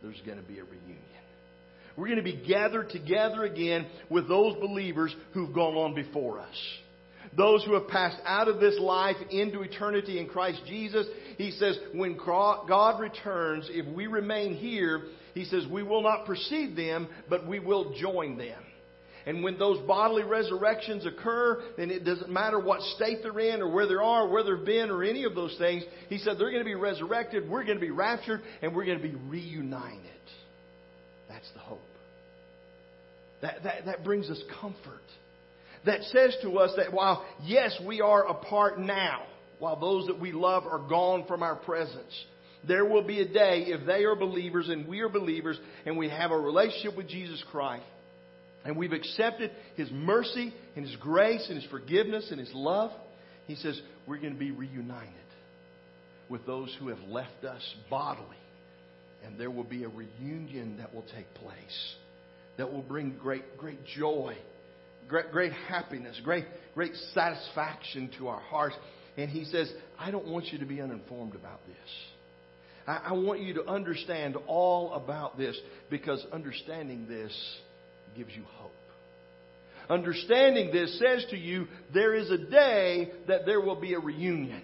there's 0.01 0.21
going 0.25 0.39
to 0.39 0.47
be 0.47 0.61
a 0.61 0.63
reunion. 0.63 1.03
We're 1.97 2.07
going 2.07 2.19
to 2.19 2.23
be 2.23 2.41
gathered 2.47 2.91
together 2.91 3.43
again 3.43 3.89
with 4.09 4.29
those 4.29 4.55
believers 4.61 5.13
who've 5.35 5.53
gone 5.53 5.75
on 5.75 5.97
before 5.97 6.39
us. 6.39 6.57
Those 7.37 7.65
who 7.65 7.75
have 7.75 7.89
passed 7.89 8.21
out 8.27 8.47
of 8.47 8.61
this 8.61 8.79
life 8.79 9.17
into 9.33 9.63
eternity 9.63 10.21
in 10.21 10.29
Christ 10.29 10.61
Jesus. 10.69 11.05
He 11.37 11.51
says, 11.51 11.77
when 11.93 12.17
God 12.17 13.01
returns, 13.01 13.67
if 13.71 13.93
we 13.93 14.07
remain 14.07 14.55
here, 14.55 15.03
he 15.39 15.45
says, 15.45 15.65
we 15.71 15.83
will 15.85 16.03
not 16.03 16.27
precede 16.27 16.77
them, 16.77 17.09
but 17.31 17.47
we 17.47 17.61
will 17.61 17.95
join 17.99 18.37
them. 18.37 18.61
And 19.25 19.45
when 19.45 19.59
those 19.59 19.79
bodily 19.87 20.25
resurrections 20.25 21.07
occur, 21.07 21.63
then 21.77 21.91
it 21.91 22.05
doesn't 22.05 22.31
matter 22.31 22.59
what 22.59 22.81
state 22.97 23.19
they're 23.23 23.39
in 23.39 23.61
or 23.61 23.71
where 23.71 23.87
they 23.87 23.95
are, 23.95 24.25
or 24.25 24.29
where 24.29 24.43
they've 24.43 24.65
been, 24.65 24.91
or 24.91 25.05
any 25.05 25.25
of 25.25 25.35
those 25.35 25.55
things. 25.59 25.85
He 26.09 26.19
said 26.19 26.39
they're 26.39 26.51
going 26.51 26.63
to 26.63 26.65
be 26.65 26.75
resurrected, 26.75 27.49
we're 27.49 27.65
going 27.65 27.77
to 27.77 27.85
be 27.85 27.91
raptured, 27.91 28.41
and 28.63 28.75
we're 28.75 28.87
going 28.87 29.01
to 29.01 29.07
be 29.07 29.15
reunited. 29.29 30.01
That's 31.29 31.49
the 31.53 31.61
hope. 31.61 31.81
That, 33.43 33.63
that, 33.63 33.85
that 33.85 34.05
brings 34.05 34.31
us 34.31 34.43
comfort. 34.61 35.03
That 35.85 36.03
says 36.05 36.37
to 36.43 36.59
us 36.59 36.73
that 36.77 36.93
while, 36.93 37.25
yes, 37.45 37.79
we 37.87 38.01
are 38.01 38.27
apart 38.27 38.81
now, 38.81 39.23
while 39.59 39.79
those 39.79 40.07
that 40.07 40.19
we 40.19 40.33
love 40.33 40.65
are 40.67 40.89
gone 40.89 41.27
from 41.27 41.43
our 41.43 41.57
presence, 41.57 42.25
there 42.67 42.85
will 42.85 43.03
be 43.03 43.21
a 43.21 43.29
day 43.29 43.65
if 43.69 43.87
they 43.87 44.05
are 44.05 44.17
believers 44.17 44.69
and 44.69 44.89
we 44.89 45.01
are 45.01 45.09
believers 45.09 45.59
and 45.87 45.97
we 45.97 46.09
have 46.09 46.31
a 46.31 46.39
relationship 46.39 46.97
with 46.97 47.09
Jesus 47.09 47.43
Christ 47.51 47.85
and 48.65 48.77
we've 48.77 48.93
accepted 48.93 49.51
His 49.77 49.91
mercy 49.91 50.53
and 50.77 50.85
His 50.85 50.97
grace 50.97 51.47
and 51.49 51.61
His 51.61 51.71
forgiveness 51.71 52.29
and 52.31 52.41
His 52.41 52.51
love, 52.53 52.91
He 53.47 53.55
says 53.55 53.81
we're 54.07 54.19
going 54.19 54.33
to 54.33 54.39
be 54.39 54.51
reunited 54.51 55.13
with 56.29 56.45
those 56.47 56.75
who 56.79 56.89
have 56.89 57.01
left 57.09 57.45
us 57.45 57.63
bodily. 57.89 58.37
And 59.25 59.39
there 59.39 59.51
will 59.51 59.65
be 59.65 59.85
a 59.85 59.89
reunion 59.89 60.77
that 60.79 60.95
will 60.95 61.05
take 61.15 61.33
place 61.35 61.95
that 62.59 62.71
will 62.71 62.83
bring 62.83 63.17
great, 63.21 63.57
great 63.57 63.79
joy, 63.97 64.37
great, 65.09 65.33
great 65.33 65.53
happiness, 65.53 66.21
great, 66.23 66.45
great 66.75 66.93
satisfaction 67.15 68.11
to 68.19 68.29
our 68.29 68.41
hearts. 68.41 68.75
And 69.17 69.31
He 69.31 69.45
says, 69.45 69.73
I 69.99 70.11
don't 70.11 70.27
want 70.27 70.47
you 70.47 70.59
to 70.59 70.67
be 70.67 70.83
uninformed 70.83 71.35
about 71.35 71.65
this. 71.67 72.18
I, 72.89 73.11
I 73.11 73.13
want 73.13 73.41
you 73.41 73.55
to 73.55 73.67
understand 73.67 74.37
all 74.47 74.95
about 74.95 75.37
this 75.37 75.59
because 75.91 76.25
understanding 76.33 77.07
this 77.07 77.33
gives 78.17 78.35
you 78.35 78.43
hope. 78.57 78.73
Understanding 79.91 80.71
this 80.73 80.99
says 80.99 81.25
to 81.31 81.37
you, 81.37 81.67
there 81.95 82.15
is 82.15 82.31
a 82.31 82.39
day 82.39 83.11
that 83.29 83.47
there 83.47 83.61
will 83.61 83.81
be 83.81 83.95
a 83.95 83.99
reunion. 83.99 84.63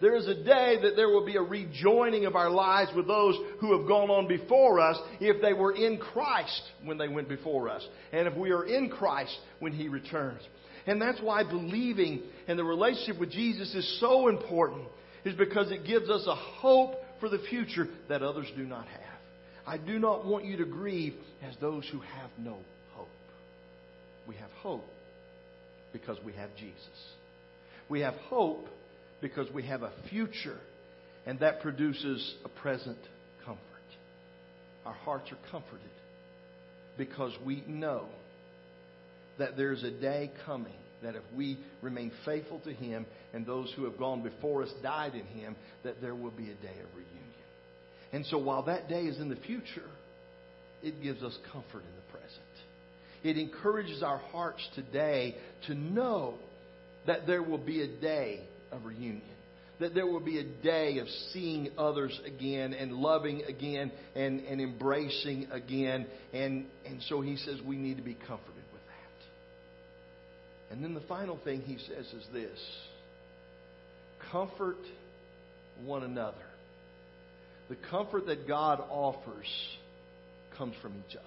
There 0.00 0.16
is 0.16 0.26
a 0.26 0.34
day 0.34 0.76
that 0.82 0.92
there 0.94 1.08
will 1.08 1.24
be 1.24 1.36
a 1.36 1.42
rejoining 1.42 2.26
of 2.26 2.36
our 2.36 2.50
lives 2.50 2.90
with 2.94 3.06
those 3.06 3.34
who 3.60 3.78
have 3.78 3.88
gone 3.88 4.10
on 4.10 4.28
before 4.28 4.78
us 4.80 4.98
if 5.20 5.40
they 5.40 5.52
were 5.52 5.72
in 5.72 5.98
Christ 5.98 6.62
when 6.84 6.98
they 6.98 7.08
went 7.08 7.28
before 7.28 7.68
us. 7.68 7.86
And 8.12 8.28
if 8.28 8.36
we 8.36 8.50
are 8.50 8.64
in 8.64 8.90
Christ 8.90 9.36
when 9.58 9.72
He 9.72 9.88
returns. 9.88 10.42
And 10.86 11.00
that's 11.00 11.20
why 11.20 11.44
believing 11.44 12.22
and 12.46 12.58
the 12.58 12.64
relationship 12.64 13.18
with 13.18 13.30
Jesus 13.30 13.74
is 13.74 14.00
so 14.00 14.28
important, 14.28 14.82
is 15.24 15.34
because 15.34 15.70
it 15.70 15.86
gives 15.86 16.10
us 16.10 16.24
a 16.26 16.34
hope 16.34 16.96
for 17.20 17.28
the 17.28 17.38
future 17.50 17.88
that 18.08 18.22
others 18.22 18.46
do 18.56 18.64
not 18.64 18.86
have. 18.86 19.00
I 19.66 19.78
do 19.78 19.98
not 19.98 20.24
want 20.24 20.44
you 20.44 20.58
to 20.58 20.64
grieve 20.64 21.14
as 21.42 21.54
those 21.60 21.88
who 21.90 21.98
have 21.98 22.30
no 22.38 22.56
hope. 22.92 23.08
we 24.28 24.36
have 24.36 24.50
hope 24.62 24.84
because 25.92 26.18
we 26.24 26.32
have 26.34 26.50
Jesus. 26.56 26.76
We 27.88 28.00
have 28.00 28.14
hope 28.28 28.66
because 29.20 29.50
we 29.52 29.64
have 29.64 29.82
a 29.82 29.92
future, 30.10 30.58
and 31.26 31.40
that 31.40 31.62
produces 31.62 32.34
a 32.44 32.48
present 32.48 32.98
comfort. 33.44 33.60
Our 34.84 34.92
hearts 34.92 35.30
are 35.32 35.50
comforted 35.50 35.80
because 36.98 37.32
we 37.44 37.64
know 37.66 38.06
that 39.38 39.56
there's 39.56 39.82
a 39.82 39.90
day 39.90 40.30
coming 40.44 40.72
that 41.02 41.14
if 41.14 41.22
we 41.36 41.58
remain 41.82 42.12
faithful 42.24 42.60
to 42.60 42.72
Him 42.72 43.06
and 43.32 43.46
those 43.46 43.72
who 43.76 43.84
have 43.84 43.98
gone 43.98 44.22
before 44.22 44.62
us 44.62 44.70
died 44.82 45.14
in 45.14 45.26
Him, 45.26 45.56
that 45.84 46.00
there 46.00 46.14
will 46.14 46.30
be 46.30 46.50
a 46.50 46.54
day 46.54 46.78
of 46.82 46.94
reunion. 46.94 47.16
And 48.12 48.24
so 48.26 48.38
while 48.38 48.62
that 48.64 48.88
day 48.88 49.02
is 49.02 49.18
in 49.18 49.28
the 49.28 49.36
future, 49.36 49.88
it 50.82 51.02
gives 51.02 51.22
us 51.22 51.36
comfort 51.52 51.82
in 51.82 51.96
the 51.96 52.12
present. 52.12 52.42
It 53.22 53.38
encourages 53.38 54.02
our 54.02 54.18
hearts 54.18 54.66
today 54.74 55.36
to 55.66 55.74
know 55.74 56.34
that 57.06 57.26
there 57.26 57.42
will 57.42 57.58
be 57.58 57.82
a 57.82 58.00
day 58.00 58.40
of 58.72 58.84
reunion. 58.84 59.22
That 59.80 59.94
there 59.94 60.06
will 60.06 60.20
be 60.20 60.38
a 60.38 60.44
day 60.62 60.98
of 60.98 61.08
seeing 61.32 61.68
others 61.76 62.18
again 62.24 62.72
and 62.72 62.92
loving 62.92 63.42
again 63.42 63.92
and, 64.14 64.40
and 64.40 64.60
embracing 64.60 65.48
again. 65.50 66.06
And, 66.32 66.66
and 66.86 67.02
so 67.08 67.20
he 67.20 67.36
says 67.36 67.60
we 67.66 67.76
need 67.76 67.98
to 67.98 68.02
be 68.02 68.14
comforted. 68.14 68.55
And 70.70 70.82
then 70.82 70.94
the 70.94 71.00
final 71.02 71.38
thing 71.44 71.60
he 71.62 71.78
says 71.78 72.06
is 72.06 72.26
this 72.32 72.58
comfort 74.32 74.78
one 75.84 76.02
another. 76.02 76.36
The 77.68 77.76
comfort 77.90 78.26
that 78.26 78.46
God 78.46 78.80
offers 78.90 79.46
comes 80.56 80.74
from 80.80 80.94
each 81.08 81.16
other. 81.16 81.26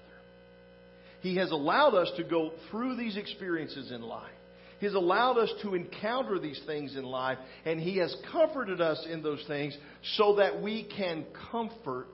He 1.21 1.35
has 1.35 1.51
allowed 1.51 1.95
us 1.95 2.11
to 2.17 2.23
go 2.23 2.51
through 2.71 2.95
these 2.95 3.17
experiences 3.17 3.91
in 3.91 4.01
life. 4.01 4.31
He 4.79 4.85
has 4.85 4.95
allowed 4.95 5.37
us 5.37 5.51
to 5.63 5.75
encounter 5.75 6.39
these 6.39 6.59
things 6.65 6.95
in 6.95 7.03
life, 7.03 7.37
and 7.65 7.79
He 7.79 7.97
has 7.97 8.15
comforted 8.31 8.79
us 8.79 9.05
in 9.09 9.21
those 9.21 9.43
things 9.45 9.77
so 10.15 10.37
that 10.37 10.61
we 10.61 10.87
can 10.95 11.25
comfort 11.51 12.07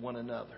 one 0.00 0.16
another. 0.16 0.56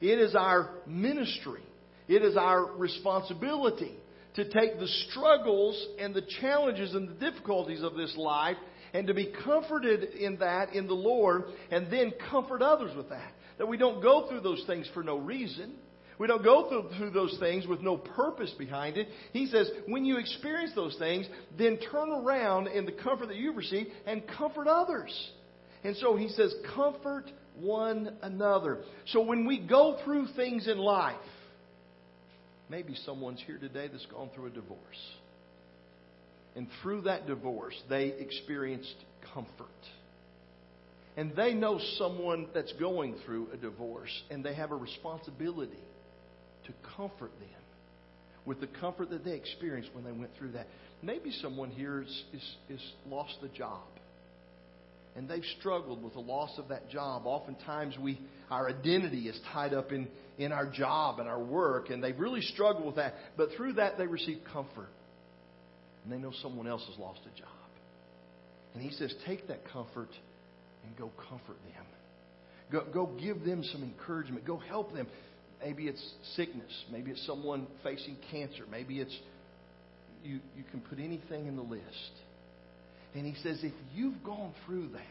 It 0.00 0.18
is 0.18 0.34
our 0.34 0.70
ministry, 0.86 1.62
it 2.08 2.22
is 2.22 2.36
our 2.36 2.64
responsibility 2.64 3.94
to 4.34 4.44
take 4.44 4.78
the 4.78 4.88
struggles 5.08 5.86
and 5.98 6.14
the 6.14 6.22
challenges 6.40 6.94
and 6.94 7.08
the 7.08 7.30
difficulties 7.30 7.82
of 7.82 7.94
this 7.94 8.14
life 8.16 8.56
and 8.92 9.06
to 9.06 9.14
be 9.14 9.32
comforted 9.44 10.04
in 10.14 10.38
that 10.38 10.74
in 10.74 10.86
the 10.86 10.94
Lord 10.94 11.44
and 11.70 11.90
then 11.92 12.12
comfort 12.30 12.62
others 12.62 12.96
with 12.96 13.08
that. 13.10 13.32
That 13.58 13.66
we 13.66 13.76
don't 13.76 14.02
go 14.02 14.28
through 14.28 14.40
those 14.40 14.64
things 14.66 14.88
for 14.94 15.02
no 15.02 15.18
reason. 15.18 15.74
We 16.18 16.26
don't 16.26 16.44
go 16.44 16.68
through, 16.68 16.98
through 16.98 17.10
those 17.10 17.36
things 17.40 17.66
with 17.66 17.80
no 17.80 17.96
purpose 17.96 18.52
behind 18.58 18.96
it. 18.96 19.08
He 19.32 19.46
says, 19.46 19.70
when 19.86 20.04
you 20.04 20.18
experience 20.18 20.72
those 20.74 20.96
things, 20.98 21.26
then 21.56 21.78
turn 21.90 22.10
around 22.10 22.68
in 22.68 22.84
the 22.84 22.92
comfort 22.92 23.28
that 23.28 23.36
you've 23.36 23.56
received 23.56 23.90
and 24.06 24.22
comfort 24.36 24.68
others. 24.68 25.12
And 25.82 25.96
so 25.96 26.16
he 26.16 26.28
says, 26.28 26.54
comfort 26.74 27.30
one 27.58 28.16
another. 28.22 28.82
So 29.06 29.22
when 29.22 29.46
we 29.46 29.66
go 29.66 29.98
through 30.04 30.26
things 30.36 30.68
in 30.68 30.78
life, 30.78 31.16
maybe 32.70 32.94
someone's 33.04 33.42
here 33.46 33.58
today 33.58 33.88
that's 33.88 34.06
gone 34.06 34.30
through 34.34 34.46
a 34.46 34.50
divorce. 34.50 34.78
And 36.56 36.66
through 36.82 37.02
that 37.02 37.26
divorce, 37.26 37.74
they 37.88 38.06
experienced 38.06 38.94
comfort. 39.34 39.66
And 41.16 41.34
they 41.36 41.52
know 41.52 41.80
someone 41.98 42.46
that's 42.54 42.72
going 42.74 43.16
through 43.26 43.48
a 43.52 43.56
divorce, 43.56 44.10
and 44.30 44.44
they 44.44 44.54
have 44.54 44.70
a 44.70 44.76
responsibility 44.76 45.72
to 46.66 46.72
comfort 46.96 47.32
them 47.38 47.48
with 48.46 48.60
the 48.60 48.66
comfort 48.66 49.10
that 49.10 49.24
they 49.24 49.32
experienced 49.32 49.90
when 49.92 50.04
they 50.04 50.12
went 50.12 50.30
through 50.38 50.52
that. 50.52 50.66
Maybe 51.02 51.30
someone 51.42 51.70
here 51.70 52.02
is, 52.02 52.24
is, 52.32 52.56
is 52.68 52.92
lost 53.08 53.34
the 53.42 53.48
job. 53.48 53.82
And 55.16 55.28
they've 55.28 55.44
struggled 55.58 56.02
with 56.02 56.14
the 56.14 56.20
loss 56.20 56.56
of 56.58 56.68
that 56.68 56.88
job. 56.88 57.22
Oftentimes, 57.26 57.96
we 57.98 58.20
our 58.50 58.68
identity 58.68 59.28
is 59.28 59.38
tied 59.52 59.72
up 59.72 59.92
in, 59.92 60.08
in 60.38 60.50
our 60.52 60.66
job 60.66 61.20
and 61.20 61.28
our 61.28 61.42
work, 61.42 61.90
and 61.90 62.02
they've 62.02 62.18
really 62.18 62.40
struggled 62.40 62.84
with 62.84 62.96
that. 62.96 63.14
But 63.36 63.50
through 63.56 63.74
that, 63.74 63.96
they 63.96 64.06
receive 64.06 64.38
comfort. 64.52 64.88
And 66.02 66.12
they 66.12 66.18
know 66.18 66.32
someone 66.42 66.66
else 66.66 66.84
has 66.88 66.98
lost 66.98 67.20
a 67.32 67.38
job. 67.38 67.48
And 68.74 68.82
he 68.82 68.90
says, 68.90 69.14
take 69.26 69.48
that 69.48 69.60
comfort 69.72 70.08
and 70.84 70.96
go 70.96 71.10
comfort 71.28 71.56
them. 71.74 71.84
Go, 72.72 72.86
go 72.92 73.06
give 73.20 73.44
them 73.44 73.62
some 73.64 73.82
encouragement. 73.82 74.46
Go 74.46 74.56
help 74.56 74.92
them. 74.94 75.06
Maybe 75.62 75.86
it's 75.86 76.04
sickness. 76.36 76.72
Maybe 76.90 77.10
it's 77.10 77.24
someone 77.26 77.66
facing 77.82 78.16
cancer. 78.30 78.64
Maybe 78.70 79.00
it's 79.00 79.16
you, 80.24 80.40
you 80.56 80.64
can 80.70 80.80
put 80.80 80.98
anything 80.98 81.46
in 81.46 81.56
the 81.56 81.62
list. 81.62 81.84
And 83.14 83.26
he 83.26 83.34
says, 83.42 83.58
if 83.62 83.72
you've 83.94 84.22
gone 84.24 84.52
through 84.66 84.88
that, 84.88 85.02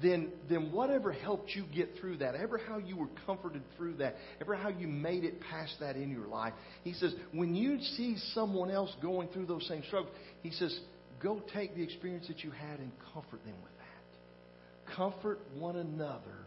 then, 0.00 0.30
then 0.48 0.70
whatever 0.70 1.12
helped 1.12 1.50
you 1.54 1.64
get 1.74 1.90
through 2.00 2.18
that, 2.18 2.34
ever 2.36 2.58
how 2.58 2.78
you 2.78 2.96
were 2.96 3.08
comforted 3.26 3.62
through 3.76 3.94
that, 3.94 4.14
ever 4.40 4.54
how 4.54 4.68
you 4.68 4.86
made 4.86 5.24
it 5.24 5.40
past 5.50 5.74
that 5.80 5.96
in 5.96 6.10
your 6.10 6.28
life, 6.28 6.52
he 6.84 6.92
says, 6.92 7.12
when 7.32 7.54
you 7.54 7.80
see 7.80 8.16
someone 8.32 8.70
else 8.70 8.94
going 9.02 9.28
through 9.28 9.46
those 9.46 9.66
same 9.66 9.82
struggles, 9.86 10.14
he 10.42 10.50
says, 10.52 10.78
go 11.20 11.42
take 11.52 11.74
the 11.74 11.82
experience 11.82 12.28
that 12.28 12.44
you 12.44 12.50
had 12.50 12.78
and 12.78 12.92
comfort 13.12 13.44
them 13.44 13.56
with 13.62 13.72
that. 13.78 14.94
Comfort 14.96 15.40
one 15.56 15.76
another 15.76 16.46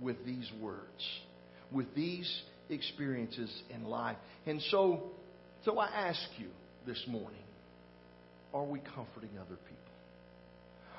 with 0.00 0.24
these 0.24 0.48
words 0.60 1.02
with 1.72 1.94
these 1.94 2.42
experiences 2.68 3.50
in 3.74 3.84
life. 3.84 4.16
And 4.46 4.60
so, 4.70 5.04
so 5.64 5.78
I 5.78 5.88
ask 5.88 6.20
you 6.38 6.48
this 6.86 7.02
morning 7.08 7.38
are 8.54 8.64
we 8.64 8.80
comforting 8.94 9.30
other 9.38 9.56
people? 9.56 9.76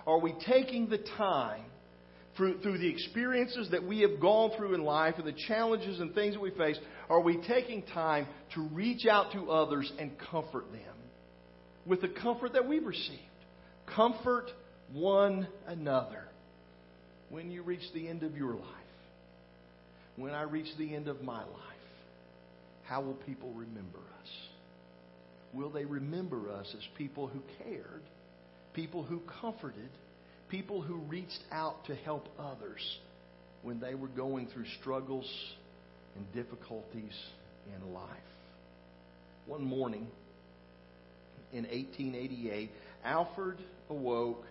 Are 0.06 0.20
we 0.20 0.34
taking 0.46 0.90
the 0.90 1.00
time 1.18 1.66
through, 2.36 2.62
through 2.62 2.80
the 2.80 2.90
experiences 2.90 3.70
that 3.72 3.84
we 3.84 4.02
have 4.02 4.20
gone 4.20 4.52
through 4.58 4.76
in 4.76 4.84
life 4.84 5.16
and 5.18 5.26
the 5.26 5.36
challenges 5.48 6.00
and 6.00 6.14
things 6.14 6.34
that 6.34 6.42
we 6.42 6.52
face? 6.52 6.78
Are 7.10 7.22
we 7.22 7.38
taking 7.48 7.84
time 7.84 8.28
to 8.56 8.62
reach 8.74 9.06
out 9.06 9.32
to 9.34 9.52
others 9.52 9.92
and 10.00 10.12
comfort 10.32 10.72
them 10.72 10.96
with 11.86 12.02
the 12.02 12.10
comfort 12.10 12.54
that 12.54 12.68
we've 12.68 12.86
received? 12.86 13.20
Comfort 13.96 14.50
one 14.92 15.48
another 15.68 16.24
when 17.30 17.52
you 17.52 17.64
reach 17.64 17.84
the 17.94 18.08
end 18.08 18.24
of 18.24 18.36
your 18.36 18.56
life 18.56 18.84
when 20.16 20.34
I 20.34 20.44
reach 20.44 20.68
the 20.78 20.94
end 20.94 21.08
of 21.08 21.22
my 21.24 21.40
life, 21.40 21.50
how 22.84 23.02
will 23.02 23.14
people 23.14 23.52
remember 23.52 23.98
us? 23.98 24.30
Will 25.54 25.70
they 25.70 25.86
remember 25.86 26.52
us 26.52 26.68
as 26.76 26.84
people 26.98 27.28
who 27.28 27.42
cared, 27.64 28.02
people 28.74 29.04
who 29.04 29.22
comforted, 29.42 29.90
people 30.50 30.82
who 30.82 30.96
reached 30.96 31.44
out 31.52 31.86
to 31.86 31.96
help 31.96 32.28
others 32.40 32.82
when 33.62 33.80
they 33.80 33.96
were 33.96 34.08
going 34.08 34.48
through 34.48 34.66
struggles 34.82 35.30
and 36.16 36.26
difficulties 36.34 37.14
in 37.76 37.94
life? 37.94 38.08
One 39.46 39.64
morning 39.64 40.08
in 41.52 41.64
1888, 41.66 42.72
Alfred 43.06 43.58
awoke 43.90 44.44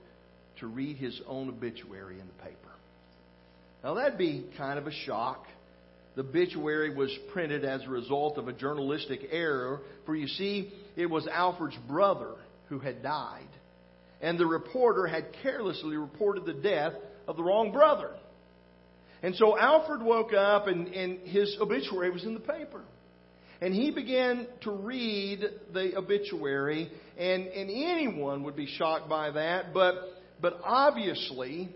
to 0.60 0.66
read 0.66 0.96
his 0.96 1.20
own 1.26 1.48
obituary 1.48 2.20
in 2.20 2.26
the 2.26 2.42
paper. 2.44 2.56
Now, 3.82 3.94
that'd 3.94 4.18
be 4.18 4.46
kind 4.56 4.78
of 4.78 4.86
a 4.86 4.92
shock. 4.92 5.46
The 6.14 6.22
obituary 6.22 6.94
was 6.94 7.10
printed 7.32 7.64
as 7.64 7.82
a 7.84 7.88
result 7.88 8.36
of 8.36 8.48
a 8.48 8.52
journalistic 8.52 9.20
error, 9.30 9.80
for 10.04 10.14
you 10.14 10.28
see, 10.28 10.72
it 10.96 11.06
was 11.06 11.26
Alfred's 11.26 11.78
brother 11.88 12.34
who 12.68 12.78
had 12.78 13.02
died, 13.02 13.48
and 14.20 14.38
the 14.38 14.46
reporter 14.46 15.06
had 15.06 15.26
carelessly 15.42 15.96
reported 15.96 16.44
the 16.44 16.52
death 16.52 16.92
of 17.26 17.36
the 17.36 17.42
wrong 17.42 17.72
brother. 17.72 18.10
And 19.22 19.34
so 19.36 19.58
Alfred 19.58 20.02
woke 20.02 20.32
up, 20.34 20.66
and, 20.66 20.88
and 20.88 21.20
his 21.20 21.56
obituary 21.60 22.10
was 22.10 22.24
in 22.24 22.34
the 22.34 22.40
paper. 22.40 22.82
And 23.60 23.72
he 23.72 23.92
began 23.92 24.48
to 24.62 24.72
read 24.72 25.44
the 25.72 25.96
obituary, 25.96 26.90
and, 27.16 27.46
and 27.46 27.70
anyone 27.70 28.42
would 28.42 28.56
be 28.56 28.66
shocked 28.66 29.08
by 29.08 29.30
that, 29.30 29.72
but, 29.72 29.94
but 30.40 30.60
obviously, 30.64 31.68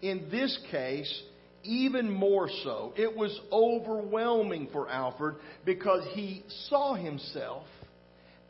in 0.00 0.28
this 0.30 0.56
case, 0.70 1.22
even 1.66 2.10
more 2.10 2.48
so. 2.64 2.92
It 2.96 3.16
was 3.16 3.38
overwhelming 3.52 4.68
for 4.72 4.88
Alfred 4.88 5.36
because 5.64 6.06
he 6.14 6.44
saw 6.68 6.94
himself 6.94 7.66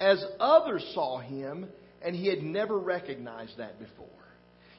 as 0.00 0.22
others 0.38 0.84
saw 0.94 1.18
him, 1.18 1.66
and 2.02 2.14
he 2.14 2.28
had 2.28 2.42
never 2.42 2.78
recognized 2.78 3.58
that 3.58 3.78
before. 3.78 4.06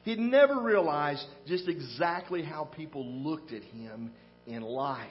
He 0.04 0.12
had 0.12 0.20
never 0.20 0.60
realized 0.60 1.24
just 1.46 1.68
exactly 1.68 2.42
how 2.42 2.64
people 2.64 3.04
looked 3.04 3.52
at 3.52 3.62
him 3.62 4.12
in 4.46 4.62
life. 4.62 5.08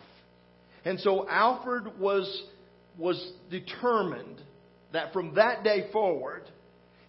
And 0.86 1.00
so 1.00 1.28
Alfred 1.30 2.00
was, 2.00 2.44
was 2.98 3.32
determined 3.52 4.42
that 4.94 5.14
from 5.14 5.36
that 5.36 5.64
day 5.64 5.90
forward, 5.92 6.44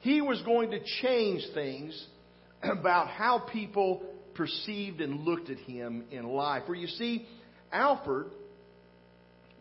he 0.01 0.21
was 0.21 0.43
going 0.43 0.73
to 0.73 0.81
change 1.03 1.43
things 1.55 2.07
about 2.63 3.09
how 3.09 3.39
people 3.39 4.03
perceived 4.39 5.03
and 5.03 5.27
looked 5.27 5.51
at 5.51 5.59
him 5.59 6.05
in 6.11 6.27
life. 6.27 6.63
For 6.67 6.75
you 6.75 6.87
see, 6.87 7.27
Alfred 7.71 8.29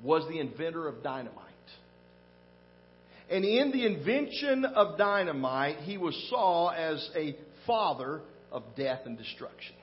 was 0.01 0.25
the 0.29 0.39
inventor 0.39 0.87
of 0.87 1.03
dynamite. 1.03 1.43
And 3.29 3.43
in 3.43 3.71
the 3.71 3.85
invention 3.85 4.63
of 4.63 4.97
dynamite, 4.97 5.79
he 5.79 5.97
was 5.97 6.15
saw 6.29 6.69
as 6.69 7.09
a 7.13 7.35
father 7.65 8.21
of 8.51 8.63
death 8.77 9.01
and 9.05 9.17
destruction. 9.17 9.75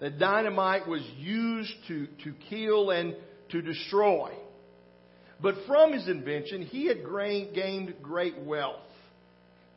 The 0.00 0.10
dynamite 0.10 0.88
was 0.88 1.02
used 1.18 1.74
to, 1.88 2.06
to 2.24 2.32
kill 2.48 2.90
and 2.90 3.16
to 3.50 3.60
destroy. 3.60 4.32
But 5.42 5.56
from 5.66 5.92
his 5.92 6.08
invention, 6.08 6.62
he 6.62 6.86
had 6.86 6.98
gained 7.54 7.96
great 8.00 8.38
wealth. 8.38 8.80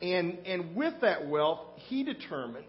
And, 0.00 0.38
and 0.46 0.76
with 0.76 0.94
that 1.02 1.28
wealth, 1.28 1.60
he 1.88 2.04
determined 2.04 2.64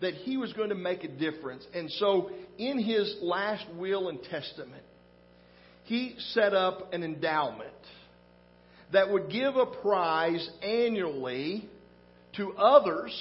that 0.00 0.14
he 0.14 0.36
was 0.36 0.52
going 0.52 0.70
to 0.70 0.74
make 0.74 1.04
a 1.04 1.08
difference. 1.08 1.66
And 1.74 1.90
so, 1.92 2.30
in 2.58 2.78
his 2.78 3.16
last 3.22 3.64
will 3.76 4.08
and 4.08 4.22
testament, 4.22 4.82
he 5.84 6.14
set 6.32 6.54
up 6.54 6.92
an 6.92 7.02
endowment 7.02 7.70
that 8.92 9.10
would 9.10 9.30
give 9.30 9.56
a 9.56 9.66
prize 9.66 10.48
annually 10.62 11.68
to 12.36 12.52
others 12.52 13.12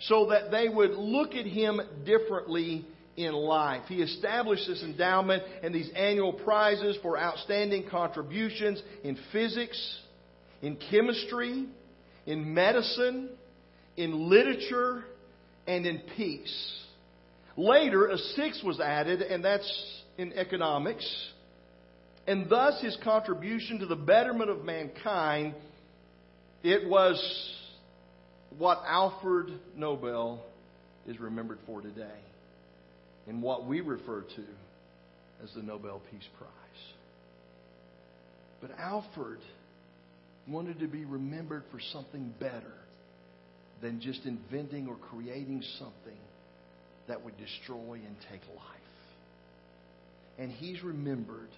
so 0.00 0.26
that 0.30 0.50
they 0.50 0.68
would 0.68 0.92
look 0.92 1.34
at 1.34 1.46
him 1.46 1.80
differently 2.04 2.84
in 3.16 3.32
life. 3.32 3.82
He 3.88 4.02
established 4.02 4.66
this 4.66 4.82
endowment 4.82 5.42
and 5.62 5.74
these 5.74 5.90
annual 5.96 6.32
prizes 6.32 6.98
for 7.02 7.18
outstanding 7.18 7.88
contributions 7.90 8.82
in 9.02 9.18
physics, 9.32 9.98
in 10.60 10.76
chemistry, 10.90 11.66
in 12.26 12.54
medicine, 12.54 13.30
in 13.96 14.28
literature, 14.28 15.04
and 15.66 15.86
in 15.86 16.02
peace. 16.16 16.82
Later, 17.56 18.08
a 18.08 18.18
sixth 18.18 18.62
was 18.64 18.80
added, 18.80 19.22
and 19.22 19.44
that's 19.44 20.02
in 20.18 20.32
economics. 20.32 21.06
And 22.26 22.50
thus, 22.50 22.80
his 22.82 22.96
contribution 23.02 23.78
to 23.80 23.86
the 23.86 23.96
betterment 23.96 24.50
of 24.50 24.64
mankind, 24.64 25.54
it 26.62 26.88
was 26.88 27.18
what 28.58 28.82
Alfred 28.86 29.52
Nobel 29.76 30.44
is 31.06 31.18
remembered 31.20 31.58
for 31.66 31.80
today, 31.80 32.18
in 33.26 33.40
what 33.40 33.66
we 33.66 33.80
refer 33.80 34.22
to 34.22 34.44
as 35.42 35.52
the 35.54 35.62
Nobel 35.62 36.00
Peace 36.10 36.28
Prize. 36.38 36.50
But 38.60 38.70
Alfred 38.78 39.38
wanted 40.48 40.80
to 40.80 40.86
be 40.88 41.04
remembered 41.04 41.64
for 41.70 41.80
something 41.92 42.32
better 42.40 42.72
than 43.82 44.00
just 44.00 44.24
inventing 44.24 44.88
or 44.88 44.96
creating 44.96 45.62
something 45.78 46.18
that 47.08 47.24
would 47.24 47.36
destroy 47.36 47.94
and 47.94 48.16
take 48.30 48.40
life. 48.56 48.62
And 50.38 50.50
he's 50.50 50.82
remembered 50.82 51.50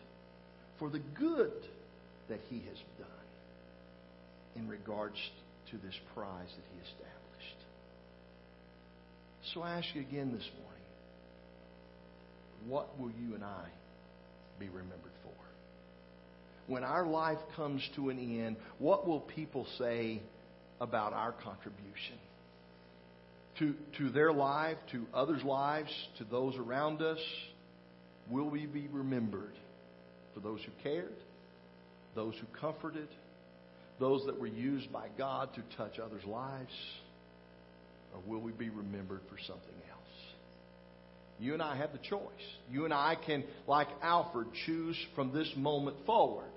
for 0.78 0.90
the 0.90 1.00
good 1.18 1.52
that 2.28 2.40
he 2.48 2.56
has 2.58 2.78
done 2.98 3.08
in 4.56 4.68
regards 4.68 5.16
to 5.70 5.76
this 5.78 5.94
prize 6.14 6.48
that 6.48 6.64
he 6.72 6.80
established. 6.80 7.18
So 9.54 9.62
I 9.62 9.78
ask 9.78 9.86
you 9.94 10.02
again 10.02 10.32
this 10.32 10.48
morning 10.62 10.68
what 12.66 12.98
will 12.98 13.10
you 13.10 13.34
and 13.34 13.44
I 13.44 13.64
be 14.58 14.66
remembered 14.66 15.12
for? 15.22 15.32
When 16.66 16.84
our 16.84 17.06
life 17.06 17.38
comes 17.56 17.88
to 17.96 18.10
an 18.10 18.18
end, 18.18 18.56
what 18.78 19.06
will 19.06 19.20
people 19.20 19.66
say 19.78 20.20
about 20.80 21.12
our 21.12 21.32
contribution? 21.32 22.16
To, 23.58 23.74
to 23.98 24.10
their 24.10 24.32
life, 24.32 24.76
to 24.92 25.04
others' 25.12 25.42
lives, 25.42 25.90
to 26.18 26.24
those 26.24 26.56
around 26.56 27.02
us, 27.02 27.18
will 28.30 28.48
we 28.48 28.66
be 28.66 28.86
remembered 28.92 29.54
for 30.34 30.40
those 30.40 30.60
who 30.64 30.70
cared, 30.82 31.16
those 32.14 32.34
who 32.40 32.46
comforted, 32.60 33.08
those 33.98 34.24
that 34.26 34.38
were 34.38 34.46
used 34.46 34.92
by 34.92 35.08
God 35.16 35.50
to 35.54 35.76
touch 35.76 35.98
others' 35.98 36.24
lives? 36.24 36.72
Or 38.14 38.20
will 38.26 38.40
we 38.40 38.52
be 38.52 38.70
remembered 38.70 39.20
for 39.28 39.38
something 39.38 39.74
else? 39.90 39.98
You 41.40 41.54
and 41.54 41.62
I 41.62 41.76
have 41.76 41.92
the 41.92 41.98
choice. 41.98 42.20
You 42.70 42.84
and 42.84 42.94
I 42.94 43.16
can, 43.26 43.44
like 43.66 43.88
Alfred, 44.02 44.48
choose 44.66 44.96
from 45.14 45.32
this 45.32 45.50
moment 45.56 45.96
forward 46.06 46.50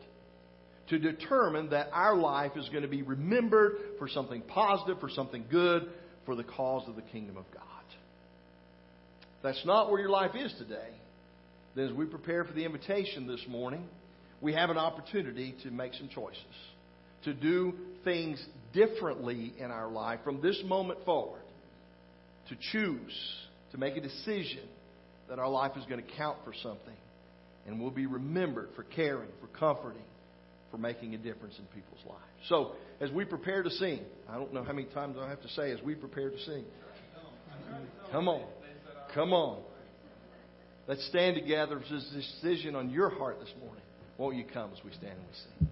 to 0.91 0.99
determine 0.99 1.69
that 1.69 1.89
our 1.93 2.17
life 2.17 2.51
is 2.57 2.67
going 2.69 2.83
to 2.83 2.89
be 2.89 3.01
remembered 3.01 3.77
for 3.97 4.09
something 4.09 4.41
positive, 4.41 4.99
for 4.99 5.09
something 5.09 5.45
good, 5.49 5.89
for 6.25 6.35
the 6.35 6.43
cause 6.43 6.87
of 6.87 6.97
the 6.97 7.01
kingdom 7.01 7.37
of 7.37 7.45
God. 7.53 7.63
If 9.21 9.43
that's 9.43 9.65
not 9.65 9.89
where 9.89 10.01
your 10.01 10.09
life 10.09 10.35
is 10.35 10.53
today, 10.59 10.89
then 11.75 11.87
as 11.87 11.93
we 11.93 12.05
prepare 12.05 12.43
for 12.43 12.51
the 12.51 12.65
invitation 12.65 13.25
this 13.25 13.39
morning, 13.47 13.87
we 14.41 14.53
have 14.53 14.69
an 14.69 14.77
opportunity 14.77 15.55
to 15.63 15.71
make 15.71 15.93
some 15.93 16.09
choices, 16.09 16.43
to 17.23 17.33
do 17.33 17.73
things 18.03 18.43
differently 18.73 19.53
in 19.57 19.71
our 19.71 19.89
life 19.89 20.19
from 20.25 20.41
this 20.41 20.61
moment 20.65 20.99
forward, 21.05 21.41
to 22.49 22.57
choose, 22.73 23.33
to 23.71 23.77
make 23.77 23.95
a 23.95 24.01
decision 24.01 24.67
that 25.29 25.39
our 25.39 25.49
life 25.49 25.71
is 25.77 25.85
going 25.85 26.03
to 26.03 26.11
count 26.17 26.37
for 26.43 26.53
something 26.61 26.97
and 27.65 27.79
will 27.79 27.91
be 27.91 28.07
remembered 28.07 28.69
for 28.75 28.83
caring, 28.83 29.29
for 29.39 29.47
comforting, 29.57 30.01
for 30.71 30.77
making 30.77 31.13
a 31.13 31.17
difference 31.17 31.59
in 31.59 31.65
people's 31.65 32.03
lives. 32.07 32.21
So, 32.47 32.73
as 32.99 33.11
we 33.11 33.25
prepare 33.25 33.61
to 33.61 33.69
sing, 33.69 33.99
I 34.29 34.35
don't 34.35 34.53
know 34.53 34.63
how 34.63 34.73
many 34.73 34.87
times 34.87 35.17
I 35.19 35.29
have 35.29 35.41
to 35.41 35.49
say, 35.49 35.71
as 35.71 35.81
we 35.81 35.93
prepare 35.93 36.29
to 36.29 36.39
sing, 36.39 36.63
come 38.11 38.27
on, 38.27 38.47
come 39.13 39.33
on. 39.33 39.61
Let's 40.87 41.05
stand 41.07 41.35
together. 41.35 41.81
There's 41.87 42.11
a 42.11 42.15
decision 42.15 42.75
on 42.75 42.89
your 42.89 43.09
heart 43.09 43.39
this 43.39 43.53
morning. 43.59 43.83
Won't 44.17 44.35
you 44.35 44.45
come 44.51 44.71
as 44.75 44.83
we 44.83 44.91
stand 44.91 45.13
and 45.13 45.21
we 45.27 45.33
sing? 45.33 45.70